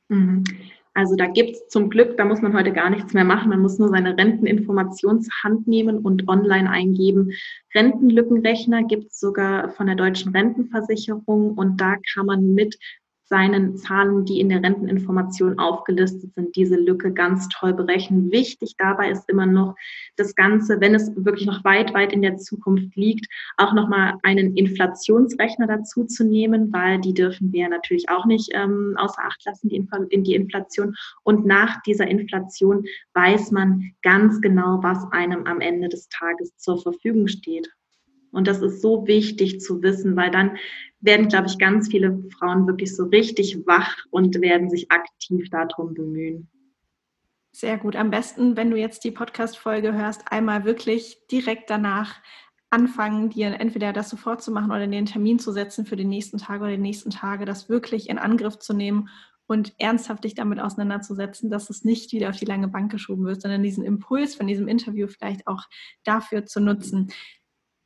[0.09, 0.45] Mhm.
[0.93, 3.49] Also da gibt es zum Glück, da muss man heute gar nichts mehr machen.
[3.49, 7.33] Man muss nur seine Renteninformationshand nehmen und online eingeben.
[7.75, 12.79] Rentenlückenrechner gibt es sogar von der deutschen Rentenversicherung und da kann man mit
[13.31, 18.33] seinen Zahlen, die in der Renteninformation aufgelistet sind, diese Lücke ganz toll berechnen.
[18.33, 19.77] Wichtig dabei ist immer noch
[20.17, 23.27] das Ganze, wenn es wirklich noch weit, weit in der Zukunft liegt,
[23.57, 28.97] auch nochmal einen Inflationsrechner dazu zu nehmen, weil die dürfen wir natürlich auch nicht ähm,
[28.99, 29.77] außer Acht lassen, die
[30.11, 30.97] in die Inflation.
[31.23, 36.83] Und nach dieser Inflation weiß man ganz genau, was einem am Ende des Tages zur
[36.83, 37.71] Verfügung steht.
[38.33, 40.57] Und das ist so wichtig zu wissen, weil dann
[41.01, 45.95] werden, glaube ich, ganz viele Frauen wirklich so richtig wach und werden sich aktiv darum
[45.95, 46.49] bemühen.
[47.53, 47.97] Sehr gut.
[47.97, 52.21] Am besten, wenn du jetzt die Podcast-Folge hörst, einmal wirklich direkt danach
[52.71, 56.39] anfangen, dir entweder das sofort zu machen oder den Termin zu setzen für den nächsten
[56.39, 59.09] Tag oder die nächsten Tage, das wirklich in Angriff zu nehmen
[59.49, 63.43] und ernsthaft dich damit auseinanderzusetzen, dass es nicht wieder auf die lange Bank geschoben wird,
[63.43, 65.65] sondern diesen Impuls von diesem Interview vielleicht auch
[66.05, 67.11] dafür zu nutzen.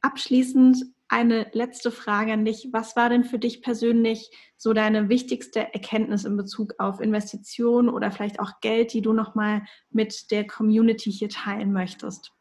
[0.04, 2.68] Abschließend eine letzte Frage an dich.
[2.72, 8.10] Was war denn für dich persönlich so deine wichtigste Erkenntnis in Bezug auf Investitionen oder
[8.10, 12.32] vielleicht auch Geld, die du nochmal mit der Community hier teilen möchtest?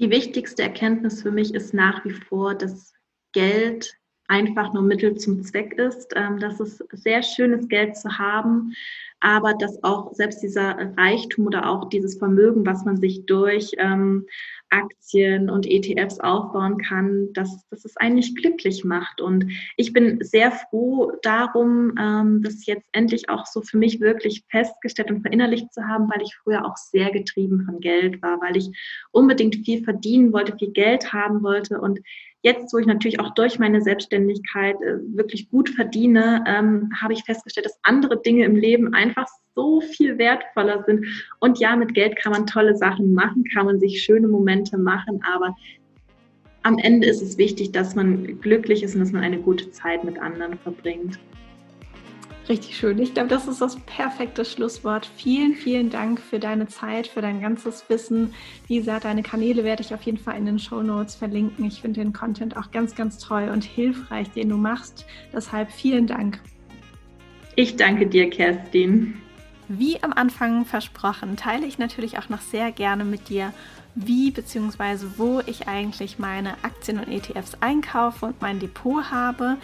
[0.00, 2.92] Die wichtigste Erkenntnis für mich ist nach wie vor, dass
[3.30, 3.96] Geld
[4.28, 8.74] einfach nur Mittel zum Zweck ist, ähm, dass es sehr schönes Geld zu haben,
[9.20, 14.26] aber dass auch selbst dieser Reichtum oder auch dieses Vermögen, was man sich durch ähm,
[14.70, 19.20] Aktien und ETFs aufbauen kann, dass, dass es einen nicht glücklich macht.
[19.20, 24.44] Und ich bin sehr froh darum, ähm, das jetzt endlich auch so für mich wirklich
[24.48, 28.56] festgestellt und verinnerlicht zu haben, weil ich früher auch sehr getrieben von Geld war, weil
[28.56, 28.68] ich
[29.12, 32.00] unbedingt viel verdienen wollte, viel Geld haben wollte und
[32.46, 37.24] Jetzt, wo ich natürlich auch durch meine Selbstständigkeit äh, wirklich gut verdiene, ähm, habe ich
[37.24, 39.26] festgestellt, dass andere Dinge im Leben einfach
[39.56, 41.06] so viel wertvoller sind.
[41.40, 45.18] Und ja, mit Geld kann man tolle Sachen machen, kann man sich schöne Momente machen,
[45.34, 45.56] aber
[46.62, 50.04] am Ende ist es wichtig, dass man glücklich ist und dass man eine gute Zeit
[50.04, 51.18] mit anderen verbringt.
[52.48, 52.98] Richtig schön.
[53.00, 55.10] Ich glaube, das ist das perfekte Schlusswort.
[55.16, 58.34] Vielen, vielen Dank für deine Zeit, für dein ganzes Wissen.
[58.68, 61.64] Wie gesagt, deine Kanäle werde ich auf jeden Fall in den Show Notes verlinken.
[61.64, 65.06] Ich finde den Content auch ganz, ganz toll und hilfreich, den du machst.
[65.32, 66.40] Deshalb vielen Dank.
[67.56, 69.14] Ich danke dir, Kerstin.
[69.68, 73.52] Wie am Anfang versprochen, teile ich natürlich auch noch sehr gerne mit dir,
[73.96, 75.06] wie bzw.
[75.16, 79.56] wo ich eigentlich meine Aktien und ETFs einkaufe und mein Depot habe.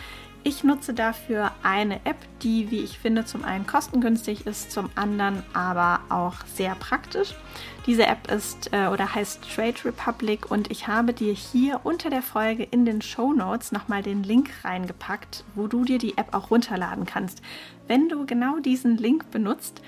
[0.45, 5.45] Ich nutze dafür eine App, die, wie ich finde, zum einen kostengünstig ist, zum anderen
[5.53, 7.37] aber auch sehr praktisch.
[7.87, 12.23] Diese App ist äh, oder heißt Trade Republic und ich habe dir hier unter der
[12.23, 16.51] Folge in den Show Notes nochmal den Link reingepackt, wo du dir die App auch
[16.51, 17.41] runterladen kannst.
[17.87, 19.81] Wenn du genau diesen Link benutzt,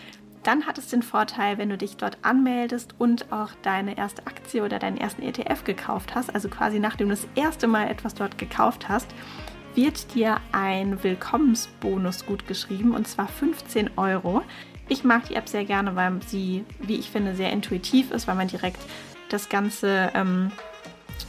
[0.44, 4.62] dann hat es den Vorteil, wenn du dich dort anmeldest und auch deine erste Aktie
[4.62, 8.38] oder deinen ersten ETF gekauft hast, also quasi nachdem du das erste Mal etwas dort
[8.38, 9.09] gekauft hast,
[9.74, 14.42] wird dir ein Willkommensbonus gut geschrieben und zwar 15 Euro.
[14.88, 18.34] Ich mag die App sehr gerne, weil sie, wie ich finde, sehr intuitiv ist, weil
[18.34, 18.80] man direkt
[19.30, 20.52] das ganze ähm,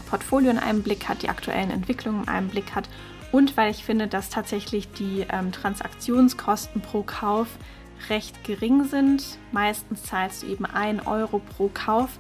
[0.10, 2.90] Portfolio in einem Blick hat, die aktuellen Entwicklungen in einem Blick hat
[3.36, 7.48] und weil ich finde, dass tatsächlich die ähm, Transaktionskosten pro Kauf
[8.10, 9.26] recht gering sind.
[9.52, 12.18] Meistens zahlst du eben 1 Euro pro Kauf.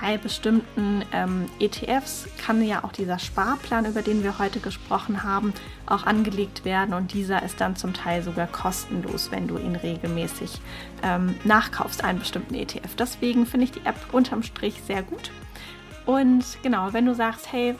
[0.00, 5.52] Bei bestimmten ähm, ETFs kann ja auch dieser Sparplan, über den wir heute gesprochen haben,
[5.86, 10.60] auch angelegt werden und dieser ist dann zum Teil sogar kostenlos, wenn du ihn regelmäßig
[11.02, 12.94] ähm, nachkaufst, einen bestimmten ETF.
[12.96, 15.30] Deswegen finde ich die App unterm Strich sehr gut.
[16.06, 17.74] Und genau, wenn du sagst, hey,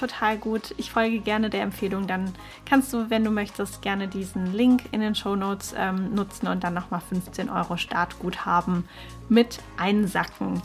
[0.00, 0.74] total gut.
[0.78, 2.06] Ich folge gerne der Empfehlung.
[2.06, 2.32] Dann
[2.64, 6.64] kannst du, wenn du möchtest, gerne diesen Link in den Show Notes ähm, nutzen und
[6.64, 8.84] dann nochmal 15 Euro Startguthaben
[9.28, 10.62] mit einsacken.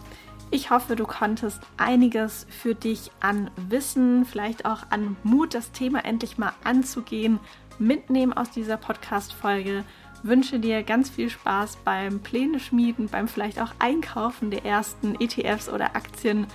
[0.51, 6.05] Ich hoffe, du konntest einiges für dich an Wissen, vielleicht auch an Mut, das Thema
[6.05, 7.39] endlich mal anzugehen,
[7.79, 9.83] mitnehmen aus dieser Podcast-Folge.
[10.23, 15.69] Wünsche dir ganz viel Spaß beim Pläne schmieden, beim vielleicht auch Einkaufen der ersten ETFs
[15.69, 16.47] oder Aktien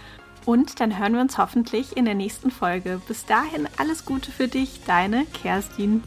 [0.47, 3.01] und dann hören wir uns hoffentlich in der nächsten Folge.
[3.07, 6.03] Bis dahin alles Gute für dich, deine Kerstin.